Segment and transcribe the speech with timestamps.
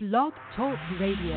[0.00, 1.34] Blog Talk Radio.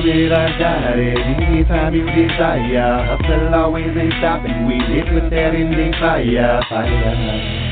[0.00, 1.18] It, I got it.
[1.18, 3.18] Anytime you desire.
[3.18, 4.64] Hustle always ain't stopping.
[4.68, 6.62] We live with that in the fire.
[6.70, 7.68] Fire.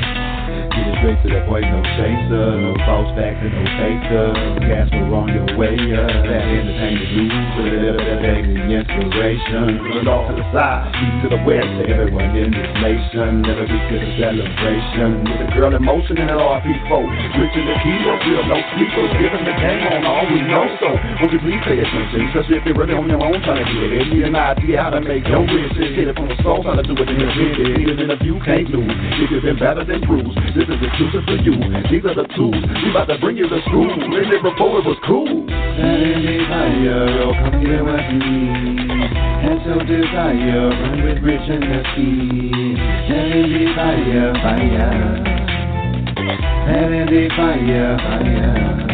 [0.97, 4.27] Get straight to the point, no chaser, no false facts and no faker.
[4.65, 9.77] Cast we're on your way, uh, that entertainment news, a bit daily inspiration.
[9.93, 13.45] It off to the side, east to the west, to everyone in this nation.
[13.45, 15.21] Never be to the celebration.
[15.21, 17.05] With a girl in motion and an RP4.
[17.37, 20.65] Switching the keyboard, real no sleepers, giving the game on all we know.
[20.81, 20.89] So,
[21.21, 22.25] won't you please pay attention?
[22.33, 24.97] Cause if you're really on your own trying to get it, need an idea how
[24.97, 25.93] to make your riches.
[25.93, 27.85] Hit it from the soul, how to do it in the video.
[27.85, 28.89] Need an interview, can't lose.
[29.21, 31.55] If you've been better than bruised, this is exclusive for you.
[31.91, 32.55] These are the tools.
[32.55, 33.91] We about to bring you the school.
[33.91, 35.27] When it before it was cool.
[35.27, 39.11] Is desire, oh, come get you need.
[39.43, 41.83] That's your desire, run with rich and the
[43.13, 45.27] is desire, fire.
[46.71, 48.87] Is the fire, fire.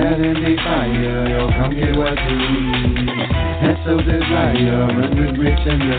[0.00, 3.08] The fire, yo, come get you need.
[3.62, 5.98] That's your desire, run with rich and the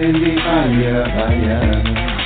[0.00, 2.21] is the fire, fire.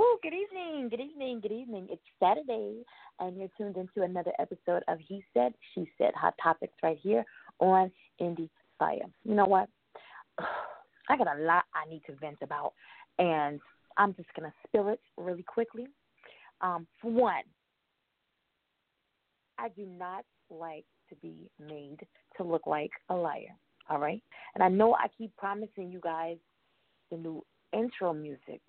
[0.00, 1.86] Ooh, good evening, good evening, good evening.
[1.92, 2.82] It's Saturday,
[3.20, 7.24] and you're tuned into another episode of He Said, She Said, Hot Topics right here
[7.60, 9.06] on Indie Fire.
[9.22, 9.68] You know what?
[11.08, 12.72] I got a lot I need to vent about,
[13.20, 13.60] and
[13.96, 15.86] I'm just going to spill it really quickly.
[16.62, 17.44] Um, for one,
[19.58, 21.98] I do not like to be made
[22.36, 23.54] to look like a liar,
[23.88, 24.22] all right?
[24.54, 26.36] And I know I keep promising you guys
[27.10, 28.60] the new intro music,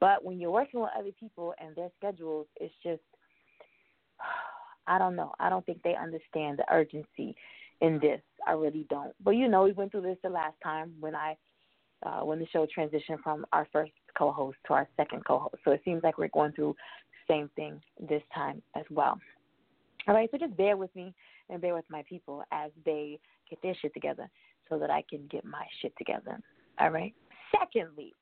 [0.00, 3.02] but when you're working with other people and their schedules, it's just,
[4.86, 5.32] I don't know.
[5.38, 7.36] I don't think they understand the urgency
[7.80, 8.20] in this.
[8.46, 9.12] I really don't.
[9.22, 11.36] But you know, we went through this the last time when I,
[12.04, 15.56] uh, when the show transitioned from our first co-host to our second co-host.
[15.64, 16.74] So it seems like we're going through
[17.28, 19.18] the same thing this time as well.
[20.08, 21.14] All right, so just bear with me
[21.48, 24.28] and bear with my people as they get their shit together
[24.68, 26.40] so that I can get my shit together.
[26.80, 27.14] All right.
[27.58, 28.12] Secondly,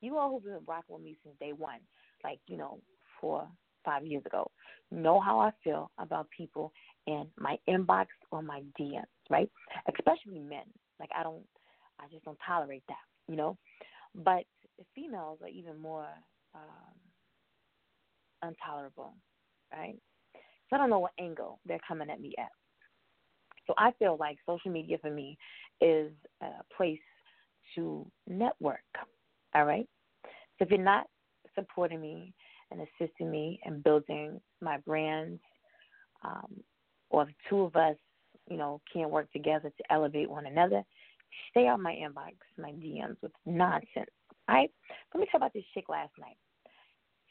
[0.00, 1.80] you all who've been rocking with me since day one,
[2.24, 2.78] like, you know,
[3.20, 3.46] four,
[3.84, 4.50] five years ago,
[4.90, 6.72] know how I feel about people
[7.06, 9.50] in my inbox or my DMs, right?
[9.88, 10.64] Especially men.
[10.98, 11.42] Like, I don't,
[11.98, 12.96] I just don't tolerate that,
[13.28, 13.58] you know?
[14.14, 14.44] But
[14.94, 16.06] females are even more
[16.54, 16.94] um,
[18.46, 19.14] intolerable,
[19.72, 19.96] right?
[20.68, 22.50] So I don't know what angle they're coming at me at.
[23.66, 25.36] So I feel like social media for me
[25.80, 26.10] is
[26.42, 26.98] a place
[27.74, 28.80] to network,
[29.54, 29.86] all right?
[30.24, 31.06] So if you're not
[31.54, 32.34] supporting me
[32.70, 35.40] and assisting me in building my brands,
[36.24, 36.62] um,
[37.10, 37.96] or the two of us,
[38.48, 40.82] you know, can't work together to elevate one another,
[41.50, 44.10] stay out my inbox, my DMs with nonsense.
[44.48, 44.70] All right?
[45.14, 46.36] Let me talk about this chick last night.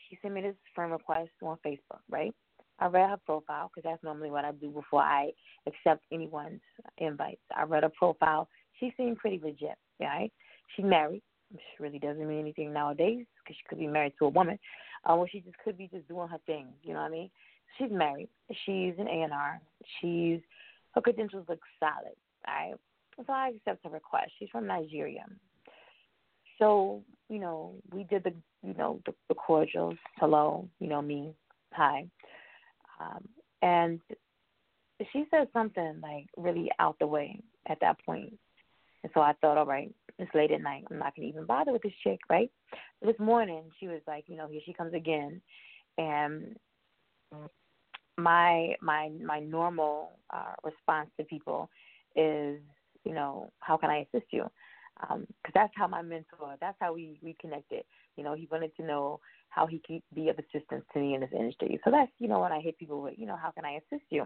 [0.09, 2.33] She sent me this friend request on Facebook, right?
[2.79, 5.31] I read her profile because that's normally what I do before I
[5.67, 6.61] accept anyone's
[6.97, 7.41] invites.
[7.55, 8.47] I read her profile.
[8.79, 10.31] She seemed pretty legit, right?
[10.75, 11.21] She's married,
[11.51, 14.57] which really doesn't mean anything nowadays because she could be married to a woman,
[15.07, 16.67] uh, or she just could be just doing her thing.
[16.83, 17.29] You know what I mean?
[17.77, 18.29] She's married.
[18.65, 19.61] She's an A and R.
[19.99, 20.39] She's
[20.95, 22.15] her credentials look solid.
[22.47, 22.73] Right?
[23.17, 24.31] So I accept her request.
[24.39, 25.25] She's from Nigeria.
[26.57, 29.95] So you know, we did the you know the, the cordials.
[30.17, 31.33] Hello, you know me.
[31.73, 32.07] Hi.
[32.99, 33.27] Um,
[33.61, 33.99] and
[35.11, 38.33] she said something like really out the way at that point.
[39.03, 40.83] And so I thought, all right, it's late at night.
[40.91, 42.51] I'm not to even bother with this chick, right?
[43.01, 45.41] This morning, she was like, you know, here she comes again.
[45.97, 46.57] And
[48.17, 51.69] my my my normal uh, response to people
[52.15, 52.59] is,
[53.05, 54.49] you know, how can I assist you?
[54.99, 57.83] Because um, that's how my mentor, that's how we we connected.
[58.17, 59.19] You know, he wanted to know
[59.49, 61.79] how he could be of assistance to me in this industry.
[61.83, 63.15] So that's you know when I hit people with.
[63.17, 64.25] You know, how can I assist you?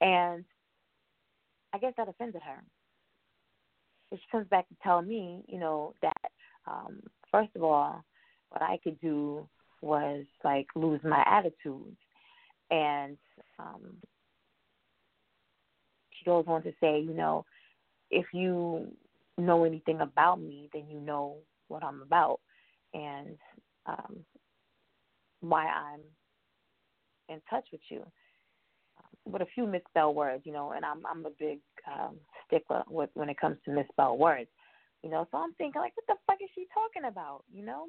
[0.00, 0.44] And
[1.72, 2.62] I guess that offended her.
[4.10, 6.30] She comes back to tell me, you know, that
[6.66, 7.00] um,
[7.30, 8.04] first of all,
[8.50, 9.48] what I could do
[9.82, 11.96] was like lose my attitude,
[12.70, 13.16] and
[13.58, 13.96] um,
[16.10, 17.44] she goes on to say, you know,
[18.10, 18.92] if you
[19.38, 21.36] know anything about me, then you know
[21.68, 22.40] what I'm about,
[22.94, 23.36] and
[23.86, 24.24] um,
[25.40, 26.00] why I'm
[27.28, 28.04] in touch with you.
[29.24, 31.58] with a few misspelled words, you know, and I'm I'm a big
[31.92, 32.16] um,
[32.46, 34.48] stickler with when it comes to misspelled words,
[35.02, 35.26] you know.
[35.30, 37.86] So I'm thinking like, what the fuck is she talking about, you know?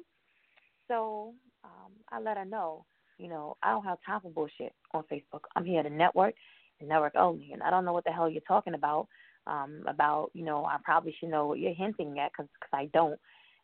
[0.88, 1.34] So
[1.64, 2.84] um, I let her know,
[3.18, 5.42] you know, I don't have time for bullshit on Facebook.
[5.54, 6.34] I'm here to network
[6.80, 9.06] and network only, and I don't know what the hell you're talking about.
[9.48, 12.90] Um, about you know, I probably should know what you're hinting at because cause I
[12.92, 13.18] don't,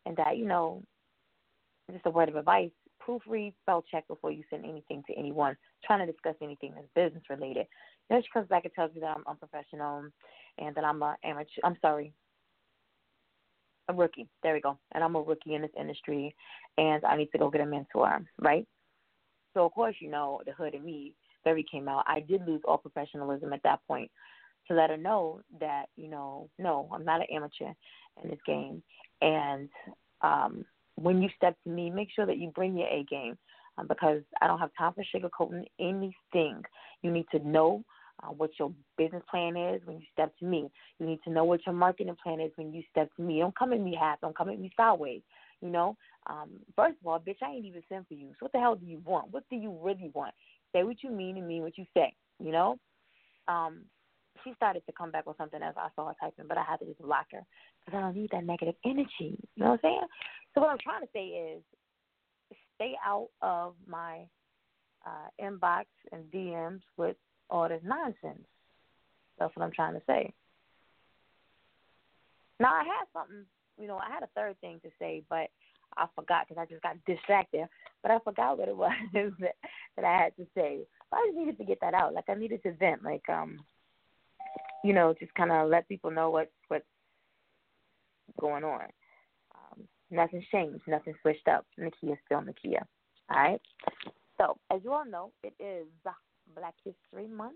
[0.05, 0.83] and that you know,
[1.91, 2.71] just a word of advice:
[3.05, 5.55] proofread, spell check before you send anything to anyone
[5.85, 7.67] trying to discuss anything that's business related.
[8.09, 10.09] Then she comes back and tells me that I'm unprofessional
[10.57, 11.61] and that I'm a amateur.
[11.63, 12.13] I'm sorry,
[13.89, 14.27] a rookie.
[14.43, 14.77] There we go.
[14.93, 16.35] And I'm a rookie in this industry,
[16.77, 18.65] and I need to go get a mentor, right?
[19.53, 22.03] So of course, you know, the hood in me, very came out.
[22.07, 24.09] I did lose all professionalism at that point
[24.67, 27.73] to let her know that you know, no, I'm not an amateur
[28.23, 28.81] in this game,
[29.21, 29.69] and
[30.21, 30.65] um,
[30.95, 33.37] when you step to me, make sure that you bring your A game
[33.77, 36.61] um, because I don't have time for sugarcoating anything.
[37.01, 37.83] You need to know
[38.23, 40.69] uh, what your business plan is when you step to me.
[40.99, 43.39] You need to know what your marketing plan is when you step to me.
[43.39, 44.21] Don't come at me half.
[44.21, 45.21] Don't come at me sideways.
[45.61, 45.97] You know,
[46.27, 48.29] um, first of all, bitch, I ain't even sent for you.
[48.31, 49.31] So what the hell do you want?
[49.31, 50.33] What do you really want?
[50.73, 52.13] Say what you mean and mean what you say.
[52.39, 52.77] You know.
[53.47, 53.81] Um,
[54.45, 56.77] she started to come back with something as I saw her typing, but I had
[56.77, 57.43] to just block her
[57.85, 59.37] because I don't need that negative energy.
[59.55, 60.07] You know what I'm saying?
[60.53, 61.61] So what I'm trying to say is,
[62.75, 64.25] stay out of my
[65.05, 67.15] uh, inbox and DMs with
[67.49, 68.45] all this nonsense.
[69.39, 70.33] That's what I'm trying to say.
[72.59, 73.45] Now I had something,
[73.79, 75.49] you know, I had a third thing to say, but
[75.97, 77.67] I forgot because I just got distracted.
[78.01, 78.91] But I forgot what it was
[79.39, 79.55] that,
[79.95, 80.79] that I had to say.
[81.09, 82.13] But I just needed to get that out.
[82.13, 83.03] Like I needed to vent.
[83.03, 83.59] Like um,
[84.85, 86.85] you know, just kind of let people know what what's
[88.39, 88.83] going on.
[89.55, 90.83] Um, nothing's changed.
[90.87, 91.65] Nothing switched up.
[91.79, 92.83] Nakia still Nakia.
[93.31, 93.61] All right.
[94.37, 95.87] So as you all know, it is
[96.55, 97.55] Black History Month,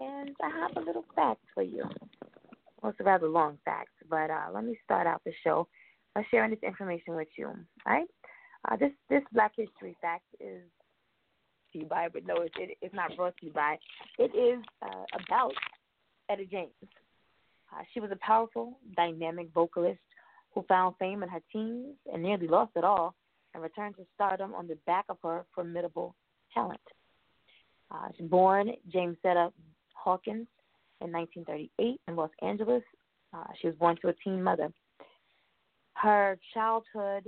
[0.00, 1.84] and I have a little fact for you.
[2.82, 5.68] Well, it's a rather long fact, but uh, let me start out the show
[6.14, 7.46] by sharing this information with you.
[7.46, 7.56] All
[7.86, 8.08] right.
[8.68, 10.62] Uh, this this Black History fact is
[11.72, 12.50] to you by, but no, it,
[12.80, 13.76] it's not brought to you by.
[14.18, 15.52] It is uh, about
[16.28, 16.70] Etta James.
[17.72, 20.00] Uh, she was a powerful, dynamic vocalist
[20.54, 23.14] who found fame in her teens and nearly lost it all
[23.52, 26.14] and returned to stardom on the back of her formidable
[26.52, 26.80] talent.
[27.90, 29.52] Uh, she was born Jamesetta
[29.94, 30.46] Hawkins
[31.00, 32.82] in 1938 in Los Angeles.
[33.32, 34.72] Uh, she was born to a teen mother.
[35.94, 37.26] Her childhood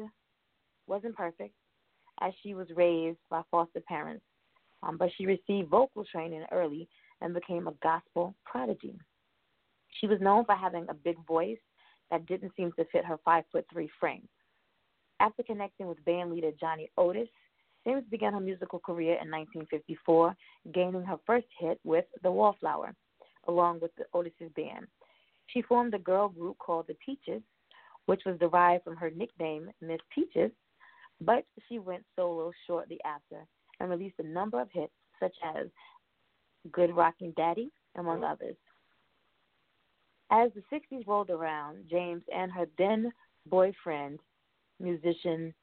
[0.86, 1.54] wasn't perfect
[2.20, 4.24] as she was raised by foster parents,
[4.82, 6.88] um, but she received vocal training early
[7.20, 8.98] and became a gospel prodigy.
[10.00, 11.58] She was known for having a big voice
[12.10, 14.28] that didn't seem to fit her five foot three frame.
[15.20, 17.28] After connecting with band leader Johnny Otis,
[17.86, 20.36] James began her musical career in 1954,
[20.74, 22.94] gaining her first hit with The Wallflower,
[23.46, 24.86] along with the Otis's band.
[25.46, 27.42] She formed a girl group called the Peaches,
[28.06, 30.50] which was derived from her nickname Miss Peaches,
[31.20, 33.46] but she went solo shortly after
[33.78, 35.66] and released a number of hits such as
[36.72, 38.32] Good Rockin' Daddy, among mm-hmm.
[38.32, 38.56] others.
[40.30, 43.12] As the 60s rolled around, James and her then
[43.46, 44.18] boyfriend,
[44.80, 45.54] musician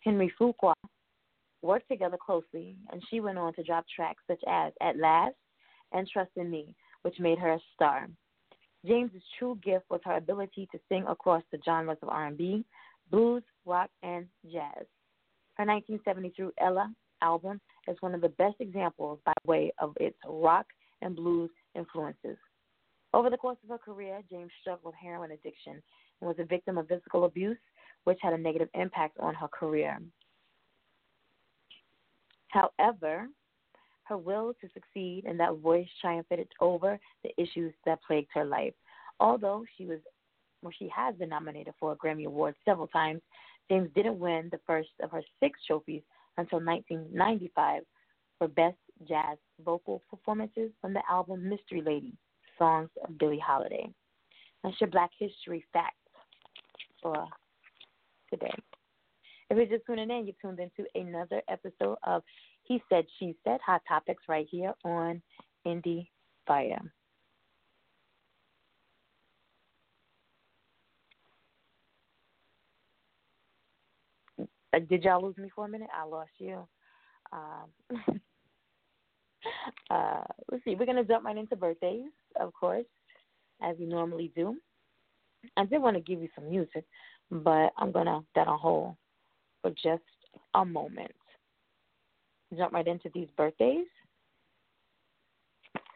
[0.00, 0.74] Henry Fuqua,
[1.62, 5.36] worked together closely, and she went on to drop tracks such as At Last
[5.92, 8.08] and Trust in Me, which made her a star.
[8.84, 12.64] James's true gift was her ability to sing across the genres of R&B,
[13.10, 14.84] blues, rock, and jazz.
[15.54, 16.92] Her 1973 Ella
[17.24, 20.66] album is one of the best examples by way of its rock
[21.02, 22.36] and blues influences.
[23.12, 25.82] Over the course of her career, James struggled with heroin addiction
[26.20, 27.58] and was a victim of physical abuse,
[28.04, 29.98] which had a negative impact on her career.
[32.48, 33.28] However,
[34.04, 38.74] her will to succeed and that voice triumphed over the issues that plagued her life.
[39.18, 39.98] Although she was
[40.62, 43.20] well, she has been nominated for a Grammy Award several times,
[43.70, 46.02] James didn't win the first of her six trophies
[46.36, 47.82] until 1995
[48.38, 48.76] for Best
[49.08, 52.14] Jazz Vocal Performances from the album Mystery Lady
[52.58, 53.88] Songs of Billie Holiday.
[54.62, 55.96] That's your Black History fact
[57.02, 57.26] for
[58.30, 58.54] today.
[59.50, 62.22] If you're just tuning in, you tuned into another episode of
[62.62, 65.20] He Said, She Said Hot Topics right here on
[65.66, 66.08] Indie
[66.46, 66.80] Fire.
[74.74, 75.88] Uh, did y'all lose me for a minute?
[75.94, 76.66] I lost you.
[77.32, 78.20] Um,
[79.90, 80.74] uh, let's see.
[80.74, 82.86] We're gonna jump right into birthdays, of course,
[83.62, 84.56] as we normally do.
[85.56, 86.84] I did want to give you some music,
[87.30, 88.96] but I'm gonna that on hold
[89.62, 90.02] for just
[90.54, 91.12] a moment.
[92.56, 93.86] Jump right into these birthdays.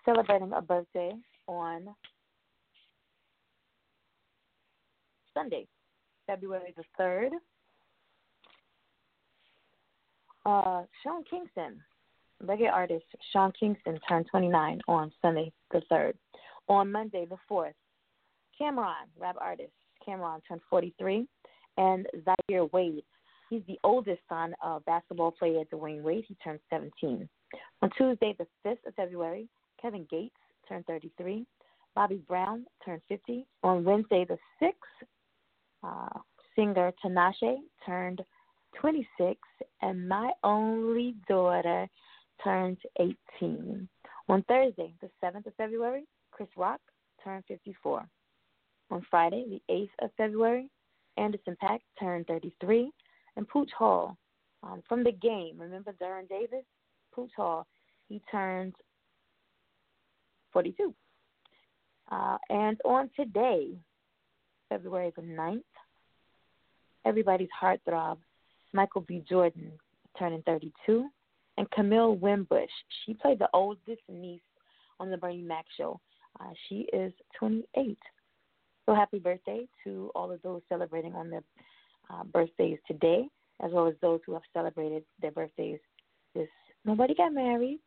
[0.04, 1.12] celebrating a birthday
[1.46, 1.94] on
[5.34, 5.66] Sunday,
[6.26, 7.30] February the 3rd.
[10.48, 11.78] Uh, Sean Kingston,
[12.42, 16.14] reggae artist Sean Kingston, turned 29 on Sunday the 3rd.
[16.68, 17.74] On Monday the 4th,
[18.58, 19.72] Cam'ron, rap artist
[20.06, 21.26] Cam'ron turned 43.
[21.76, 23.04] And Zaire Wade,
[23.50, 26.24] he's the oldest son of basketball player Dwyane Wade.
[26.26, 27.28] He turned 17.
[27.82, 29.48] On Tuesday the 5th of February,
[29.80, 30.34] Kevin Gates
[30.66, 31.44] turned 33.
[31.94, 33.44] Bobby Brown turned 50.
[33.64, 34.72] On Wednesday the 6th,
[35.82, 36.18] uh,
[36.56, 38.22] singer Tinashe turned
[38.76, 39.40] 26,
[39.82, 41.88] and my only daughter
[42.42, 42.78] turned
[43.40, 43.88] 18.
[44.28, 46.80] On Thursday, the 7th of February, Chris Rock
[47.22, 48.06] turned 54.
[48.90, 50.68] On Friday, the 8th of February,
[51.16, 52.90] Anderson .Paak turned 33.
[53.36, 54.16] And Pooch Hall
[54.62, 56.64] um, from the game, remember Derwin Davis?
[57.14, 57.66] Pooch Hall,
[58.08, 58.74] he turned
[60.52, 60.94] 42.
[62.10, 63.72] Uh, and on today,
[64.68, 65.62] February the 9th,
[67.04, 68.18] everybody's heartthrob,
[68.72, 69.24] Michael B.
[69.28, 69.72] Jordan,
[70.18, 71.08] turning 32,
[71.56, 72.68] and Camille Winbush.
[73.04, 74.40] She played the oldest niece
[75.00, 76.00] on the Bernie Mac show.
[76.40, 77.98] Uh, she is 28.
[78.86, 81.42] So happy birthday to all of those celebrating on their
[82.10, 83.28] uh, birthdays today,
[83.62, 85.78] as well as those who have celebrated their birthdays
[86.34, 86.48] this.
[86.84, 87.80] Nobody got married.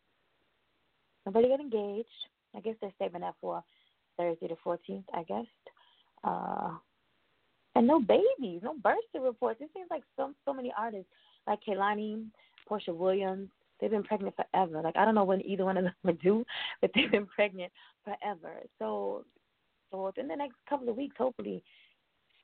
[1.25, 2.07] Nobody got engaged.
[2.55, 3.63] I guess they're saving that for
[4.17, 5.45] Thursday the 14th, I guess.
[6.23, 6.71] Uh,
[7.75, 9.61] and no babies, no birthday reports.
[9.61, 11.09] It seems like so so many artists,
[11.47, 12.25] like Kehlani,
[12.69, 13.49] Porsha Williams,
[13.79, 14.81] they've been pregnant forever.
[14.81, 16.45] Like I don't know when either one of them would do,
[16.79, 17.71] but they've been pregnant
[18.03, 18.61] forever.
[18.79, 19.25] So,
[19.89, 21.63] so within the next couple of weeks, hopefully,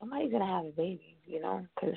[0.00, 1.16] somebody's gonna have a baby.
[1.26, 1.96] You know, because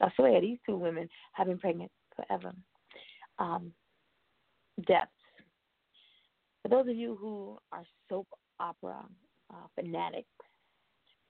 [0.00, 2.52] I swear these two women have been pregnant forever.
[3.38, 3.72] Um,
[4.86, 5.10] deaths.
[6.62, 8.28] For those of you who are soap
[8.60, 9.04] opera
[9.50, 10.28] uh, fanatics,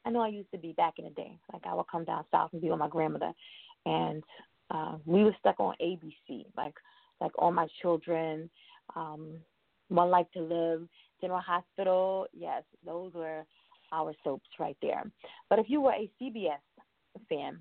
[0.04, 1.38] I know I used to be back in the day.
[1.52, 3.32] Like I would come down south and be with my grandmother,
[3.86, 4.22] and
[4.70, 6.74] uh, we were stuck on ABC, like
[7.20, 8.50] like All My Children,
[8.96, 9.34] um,
[9.88, 10.88] One Life to Live,
[11.20, 12.26] General Hospital.
[12.32, 13.44] Yes, those were
[13.92, 15.04] our soaps right there.
[15.48, 16.58] But if you were a CBS
[17.28, 17.58] fan,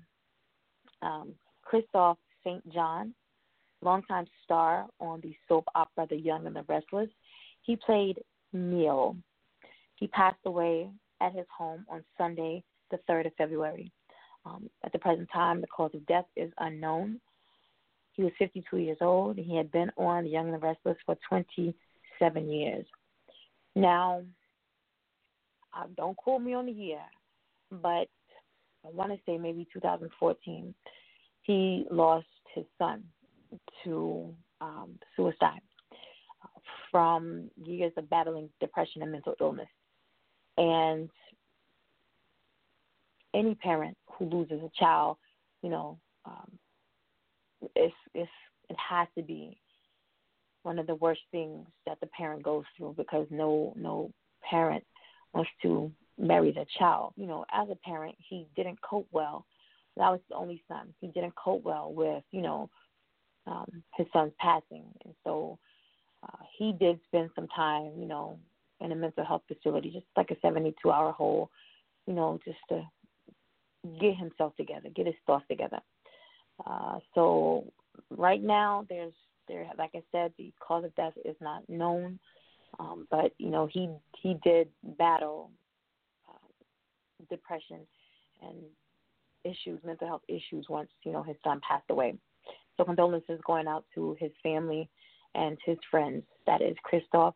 [1.02, 1.34] um,
[1.70, 2.66] Kristoff St.
[2.72, 3.14] John,
[3.82, 7.10] longtime star on the soap opera The Young and the Restless,
[7.62, 8.18] he played
[8.52, 9.16] Neil.
[9.96, 10.88] He passed away
[11.22, 13.90] at his home on Sunday, the 3rd of February.
[14.44, 17.20] Um, at the present time, the cause of death is unknown.
[18.12, 19.38] He was 52 years old.
[19.38, 22.84] He had been on The Young and the Restless for 27 years.
[23.74, 24.22] Now,
[25.74, 27.00] uh, don't quote me on the year,
[27.70, 28.08] but
[28.84, 30.74] I want to say maybe 2014,
[31.42, 33.04] he lost his son
[33.84, 35.60] to um, suicide
[36.90, 39.68] from years of battling depression and mental illness.
[40.56, 41.08] And
[43.34, 45.16] any parent who loses a child,
[45.62, 46.50] you know, um,
[47.74, 48.30] it's, it's,
[48.68, 49.58] it has to be
[50.62, 54.10] one of the worst things that the parent goes through because no no
[54.48, 54.84] parent
[55.32, 57.12] wants to marry their child.
[57.16, 59.44] You know, as a parent, he didn't cope well.
[59.96, 60.94] That was the only son.
[61.00, 62.70] He didn't cope well with you know
[63.46, 65.58] um, his son's passing, and so
[66.22, 68.38] uh, he did spend some time, you know,
[68.82, 71.48] in a mental health facility, just like a 72 hour hold,
[72.06, 72.82] you know, just to
[74.00, 75.78] get himself together, get his thoughts together.
[76.66, 77.64] Uh, so
[78.10, 79.12] right now, there's
[79.48, 82.18] there, like I said, the cause of death is not known,
[82.78, 83.88] um, but you know he
[84.20, 85.50] he did battle
[86.28, 87.80] uh, depression
[88.40, 88.56] and
[89.44, 92.14] issues, mental health issues once you know his son passed away.
[92.76, 94.88] So condolences going out to his family
[95.34, 96.22] and his friends.
[96.46, 97.34] That is Kristoff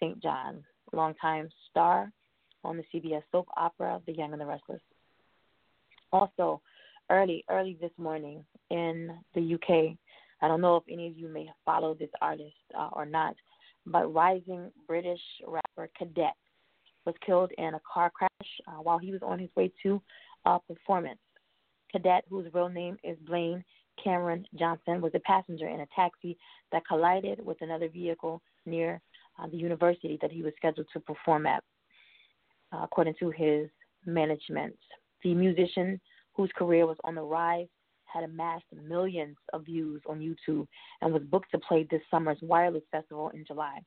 [0.00, 0.22] St.
[0.22, 2.10] John longtime star
[2.64, 4.80] on the CBS soap opera The Young and the Restless.
[6.12, 6.60] Also,
[7.10, 9.96] early, early this morning in the UK,
[10.40, 13.34] I don't know if any of you may have followed this artist uh, or not,
[13.86, 16.34] but rising British rapper Cadet
[17.04, 18.30] was killed in a car crash
[18.66, 20.00] uh, while he was on his way to
[20.44, 21.18] a performance.
[21.90, 23.64] Cadet, whose real name is Blaine
[24.02, 26.36] Cameron Johnson, was a passenger in a taxi
[26.70, 29.00] that collided with another vehicle near
[29.38, 31.62] uh, the university that he was scheduled to perform at,
[32.72, 33.68] uh, according to his
[34.06, 34.76] management.
[35.22, 36.00] The musician,
[36.34, 37.66] whose career was on the rise,
[38.04, 40.66] had amassed millions of views on YouTube
[41.02, 43.80] and was booked to play this summer's Wireless Festival in July.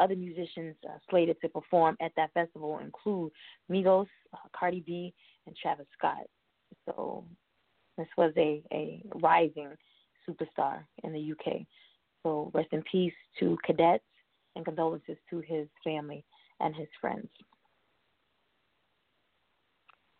[0.00, 3.30] Other musicians uh, slated to perform at that festival include
[3.70, 5.14] Migos, uh, Cardi B,
[5.46, 6.24] and Travis Scott.
[6.86, 7.24] So
[7.96, 9.70] this was a, a rising
[10.28, 11.62] superstar in the UK.
[12.22, 14.04] So rest in peace to cadets
[14.56, 16.24] and condolences to his family
[16.60, 17.28] and his friends.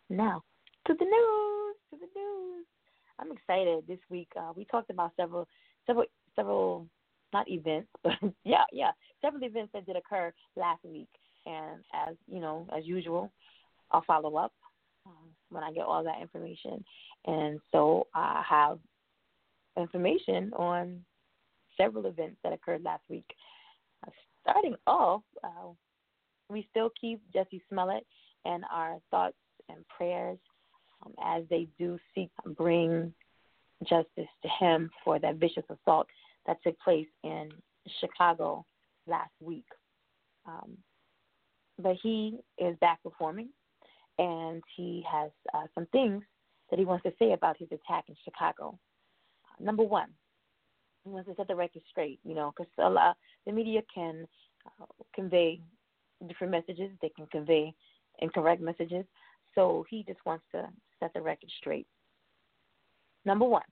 [0.09, 0.43] Now,
[0.87, 2.65] to the news, to the news.
[3.19, 4.29] I'm excited this week.
[4.37, 5.47] Uh, we talked about several,
[5.87, 6.87] several, several,
[7.31, 8.13] not events, but
[8.43, 11.07] yeah, yeah, several events that did occur last week.
[11.45, 13.31] And as you know, as usual,
[13.91, 14.53] I'll follow up
[15.05, 16.83] um, when I get all that information.
[17.25, 18.79] And so I have
[19.77, 21.03] information on
[21.77, 23.25] several events that occurred last week.
[24.43, 25.71] Starting off, uh,
[26.49, 28.05] we still keep Jussie Smollett
[28.45, 29.37] and our thoughts
[29.69, 30.37] and prayers
[31.05, 33.13] um, as they do seek bring
[33.83, 36.07] justice to him for that vicious assault
[36.45, 37.49] that took place in
[37.99, 38.65] Chicago
[39.07, 39.65] last week.
[40.45, 40.77] Um,
[41.81, 43.49] but he is back performing,
[44.19, 46.23] and he has uh, some things
[46.69, 48.77] that he wants to say about his attack in Chicago.
[49.45, 50.09] Uh, number one,
[51.09, 54.27] wants to set the record straight, you know, because a lot the media can
[54.65, 55.59] uh, convey
[56.27, 56.91] different messages.
[57.01, 57.73] They can convey
[58.19, 59.05] incorrect messages.
[59.55, 60.67] So he just wants to
[60.99, 61.87] set the record straight.
[63.25, 63.63] Number one,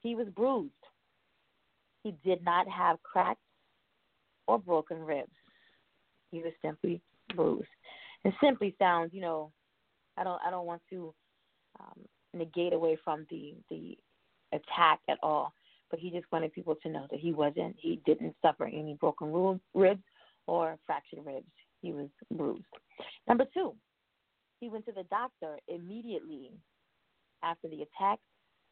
[0.00, 0.72] he was bruised.
[2.02, 3.40] He did not have cracked
[4.48, 5.30] or broken ribs.
[6.30, 7.00] He was simply
[7.34, 7.68] bruised.
[8.24, 9.52] And simply sounds, you know,
[10.16, 11.14] I don't I don't want to
[11.80, 12.00] um,
[12.34, 13.96] negate away from the the
[14.52, 15.52] attack at all,
[15.92, 19.60] but he just wanted people to know that he wasn't he didn't suffer any broken
[19.74, 20.02] ribs
[20.48, 21.46] or fractured ribs.
[21.82, 22.64] He was bruised.
[23.28, 23.74] Number two,
[24.58, 26.50] he went to the doctor immediately
[27.44, 28.18] after the attack.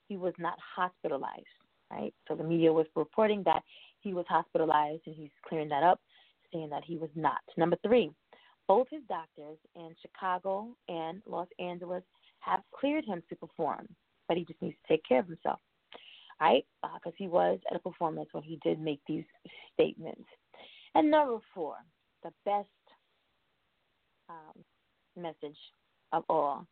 [0.08, 1.44] He was not hospitalized,
[1.92, 2.14] right?
[2.26, 3.62] So the media was reporting that
[4.00, 6.00] he was hospitalized, and he's clearing that up,
[6.52, 7.40] saying that he was not.
[7.56, 8.10] Number three,
[8.66, 12.02] both his doctors in Chicago and Los Angeles
[12.40, 13.86] have cleared him to perform,
[14.26, 15.60] but he just needs to take care of himself,
[16.40, 16.64] right?
[16.82, 19.24] Because uh, he was at a performance when he did make these
[19.74, 20.24] statements.
[20.94, 21.74] And number four,
[22.22, 22.68] the best
[24.28, 24.64] um,
[25.16, 25.58] message
[26.12, 26.66] of all.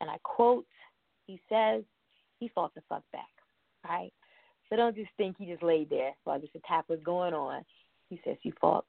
[0.00, 0.66] And I quote,
[1.26, 1.82] he says,
[2.40, 3.30] he fought the fuck back,
[3.88, 4.12] right?
[4.68, 7.62] So don't just think he just laid there while this attack was going on.
[8.08, 8.84] He says he fought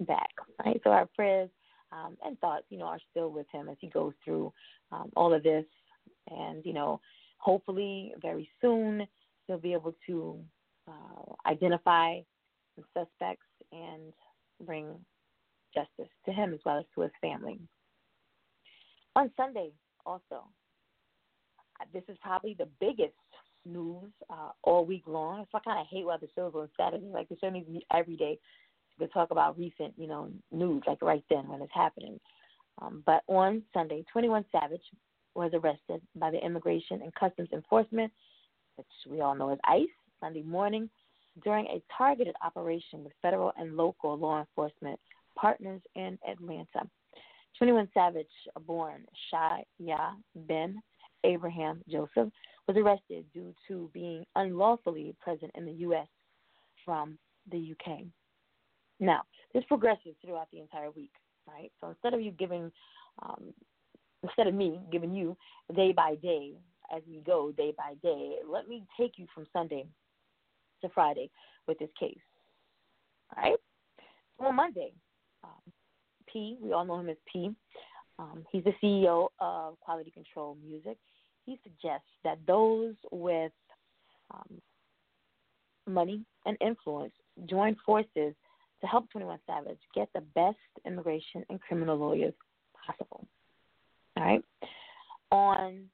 [0.00, 0.30] back,
[0.64, 0.80] right?
[0.84, 1.50] So our prayers
[1.90, 4.52] um, and thoughts, you know, are still with him as he goes through
[4.92, 5.64] um, all of this.
[6.30, 7.00] And, you know,
[7.38, 9.06] hopefully very soon
[9.48, 10.38] he'll be able to
[10.86, 12.20] uh, identify
[12.76, 14.12] some suspects and
[14.64, 14.86] bring
[15.74, 17.58] justice to him as well as to his family.
[19.16, 19.70] On Sunday,
[20.06, 20.44] also,
[21.92, 23.14] this is probably the biggest
[23.64, 25.44] news uh, all week long.
[25.50, 27.10] So I kind of hate why the show show's on Saturday.
[27.12, 28.38] Like the show needs to be every day
[29.00, 32.18] to talk about recent, you know, news, like right then when it's happening.
[32.80, 34.82] Um, but on Sunday, 21 Savage
[35.34, 38.12] was arrested by the Immigration and Customs Enforcement,
[38.78, 39.88] which we all know as ICE,
[40.20, 40.88] Sunday morning
[41.44, 44.98] during a targeted operation with federal and local law enforcement
[45.36, 46.88] partners in Atlanta.
[47.58, 48.26] 21 Savage,
[48.66, 50.12] born Shaya
[50.46, 50.80] Ben
[51.24, 52.32] Abraham Joseph,
[52.66, 56.06] was arrested due to being unlawfully present in the U.S.
[56.84, 57.18] from
[57.50, 58.02] the UK.
[59.00, 59.22] Now,
[59.54, 61.12] this progresses throughout the entire week,
[61.48, 61.72] right?
[61.80, 62.70] So instead of you giving,
[63.22, 63.52] um,
[64.22, 65.36] instead of me giving you
[65.74, 66.52] day by day
[66.94, 69.86] as we go day by day, let me take you from Sunday
[70.82, 71.30] to Friday
[71.66, 72.18] with this case.
[73.36, 73.58] All right?
[74.40, 74.92] On Monday,
[75.44, 75.72] um,
[76.32, 77.54] P, we all know him as P.
[78.18, 80.96] Um, he's the CEO of Quality Control Music.
[81.44, 83.52] He suggests that those with
[84.32, 84.60] um,
[85.86, 87.12] money and influence
[87.46, 88.34] join forces
[88.80, 92.34] to help 21 Savage get the best immigration and criminal lawyers
[92.86, 93.26] possible.
[94.16, 94.44] All right.
[95.30, 95.84] On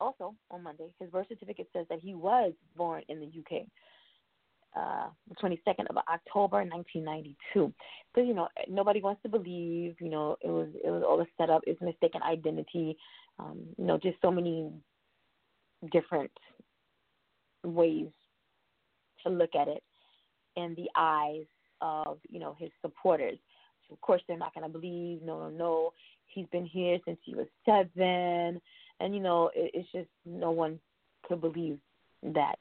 [0.00, 3.66] also on Monday, his birth certificate says that he was born in the UK
[4.76, 7.72] uh, the 22nd of October 1992.
[8.14, 9.96] Because you know nobody wants to believe.
[10.00, 11.62] You know it was it was all a setup.
[11.66, 12.96] It's mistaken identity.
[13.38, 14.70] Um, you know just so many
[15.92, 16.30] different
[17.64, 18.08] ways
[19.24, 19.82] to look at it
[20.56, 21.46] in the eyes
[21.80, 23.38] of you know his supporters.
[23.88, 25.22] So of course they're not going to believe.
[25.22, 25.92] No, no, no.
[26.26, 28.60] He's been here since he was seven,
[29.00, 30.78] and you know it, it's just no one
[31.24, 31.78] could believe
[32.22, 32.56] that.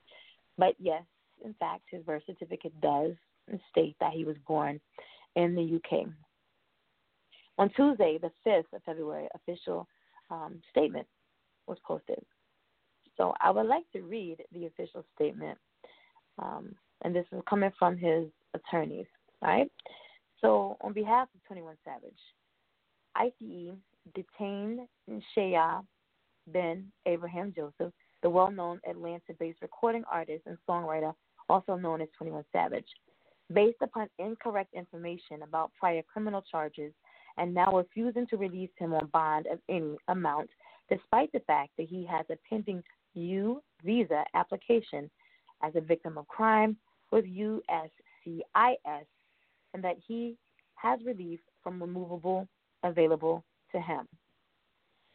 [0.58, 1.04] But yes,
[1.44, 3.12] in fact, his birth certificate does
[3.70, 4.80] state that he was born
[5.36, 6.08] in the UK.
[7.58, 9.88] On Tuesday, the 5th of February, official
[10.30, 11.08] um, statement
[11.68, 12.20] was posted.
[13.18, 15.58] So I would like to read the official statement,
[16.42, 19.06] um, and this is coming from his attorneys.
[19.42, 19.72] Right.
[20.42, 22.14] So, on behalf of 21 Savage,
[23.16, 23.76] ICE
[24.14, 24.82] detained
[25.36, 25.82] Shaya
[26.48, 31.14] Ben Abraham Joseph, the well known Atlanta based recording artist and songwriter
[31.50, 32.88] also known as 21 Savage.
[33.54, 36.92] based upon incorrect information about prior criminal charges
[37.38, 40.50] and now refusing to release him on bond of any amount,
[40.90, 42.82] despite the fact that he has a pending
[43.14, 45.10] U visa application
[45.62, 46.76] as a victim of crime
[47.12, 47.60] with USCIS
[49.74, 50.36] and that he
[50.76, 52.48] has relief from removable
[52.84, 54.08] available to him.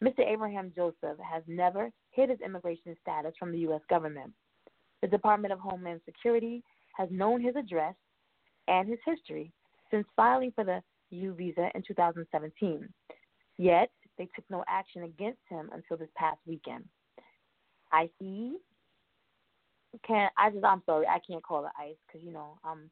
[0.03, 0.21] Mr.
[0.27, 3.81] Abraham Joseph has never hid his immigration status from the U.S.
[3.89, 4.33] government.
[5.01, 6.63] The Department of Homeland Security
[6.97, 7.95] has known his address
[8.67, 9.51] and his history
[9.89, 12.87] since filing for the U visa in 2017.
[13.57, 16.85] Yet, they took no action against him until this past weekend.
[17.91, 18.57] I see.
[20.07, 20.63] Can I just?
[20.63, 22.89] I'm sorry, I can't call it ice because you know I'm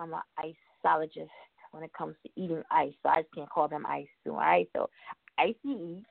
[0.00, 0.20] I'm an
[0.84, 1.28] iceologist
[1.72, 4.06] when it comes to eating ice, so I just can't call them ice.
[4.26, 4.88] All right, so
[5.44, 6.02] ICE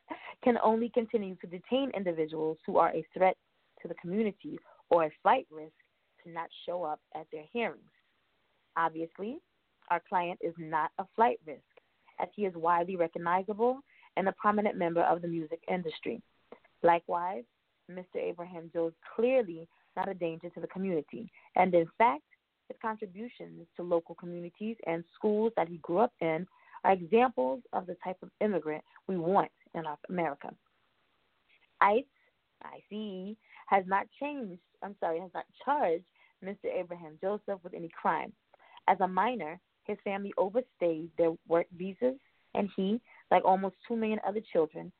[0.43, 3.35] can only continue to detain individuals who are a threat
[3.81, 5.73] to the community or a flight risk
[6.23, 7.81] to not show up at their hearings.
[8.77, 9.39] Obviously,
[9.89, 11.61] our client is not a flight risk,
[12.19, 13.79] as he is widely recognizable
[14.17, 16.21] and a prominent member of the music industry.
[16.83, 17.43] Likewise,
[17.91, 18.17] Mr.
[18.17, 22.23] Abraham Joe is clearly not a danger to the community, and in fact,
[22.67, 26.47] his contributions to local communities and schools that he grew up in
[26.83, 30.49] are examples of the type of immigrant we want in America.
[31.81, 32.03] ICE,
[32.63, 33.35] ICE,
[33.67, 36.05] has not changed, I'm sorry, has not charged
[36.43, 36.65] Mr.
[36.73, 38.33] Abraham Joseph with any crime.
[38.87, 42.15] As a minor, his family overstayed their work visas,
[42.53, 44.91] and he, like almost 2 million other children,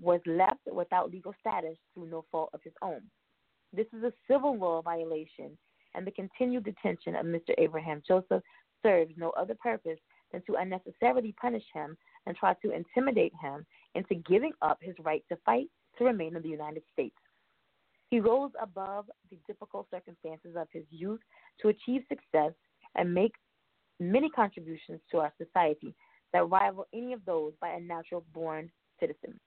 [0.00, 3.02] was left without legal status through no fault of his own.
[3.72, 5.56] This is a civil law violation,
[5.94, 7.54] and the continued detention of Mr.
[7.58, 8.42] Abraham Joseph
[8.82, 9.98] serves no other purpose
[10.32, 15.24] than to unnecessarily punish him and try to intimidate him into giving up his right
[15.28, 17.16] to fight to remain in the United States.
[18.10, 21.20] He rose above the difficult circumstances of his youth
[21.60, 22.52] to achieve success
[22.94, 23.32] and make
[23.98, 25.94] many contributions to our society
[26.32, 29.38] that rival any of those by a natural born citizen.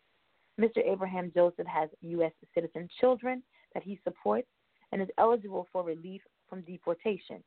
[0.59, 0.79] Mr.
[0.85, 2.31] Abraham Joseph has U.S.
[2.53, 3.41] citizen children
[3.73, 4.47] that he supports
[4.91, 7.43] and is eligible for relief from deportation.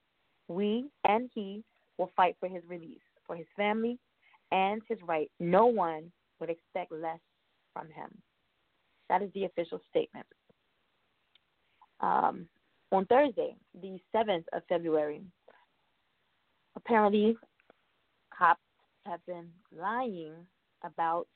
[0.48, 1.62] We and he
[1.98, 3.98] will fight for his release, for his family,
[4.50, 5.30] and his right.
[5.40, 7.18] No one would expect less
[7.72, 8.10] from him.
[9.08, 10.26] That is the official statement.
[12.00, 12.46] Um,
[12.90, 15.22] on Thursday, the 7th of February,
[16.76, 17.36] apparently
[18.36, 18.60] cops
[19.06, 20.34] have been lying
[20.84, 21.26] about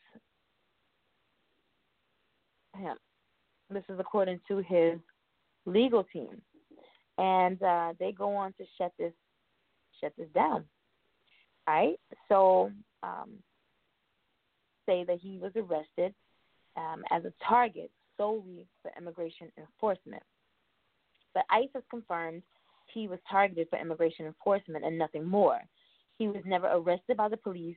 [2.77, 2.97] him.
[3.71, 4.99] This is according to his
[5.65, 6.43] legal team,
[7.17, 9.13] and uh, they go on to shut this
[10.01, 10.65] shut this down.
[11.69, 11.99] Right,
[12.29, 12.71] so
[13.03, 13.31] um,
[14.87, 16.15] say that he was arrested
[16.77, 20.23] um, as a target solely for immigration enforcement.
[21.35, 22.43] But ICE has confirmed
[22.95, 25.61] he was targeted for immigration enforcement and nothing more.
[26.19, 27.77] He was never arrested by the police,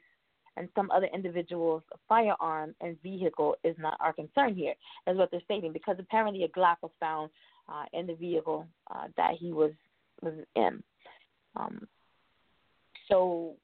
[0.55, 4.75] and some other individual's firearm and vehicle is not our concern here,
[5.07, 7.31] is what they're stating, because apparently a Glock was found
[7.67, 9.71] uh, in the vehicle uh, that he was
[10.21, 10.83] was in.
[11.55, 11.87] Um,
[13.07, 13.55] so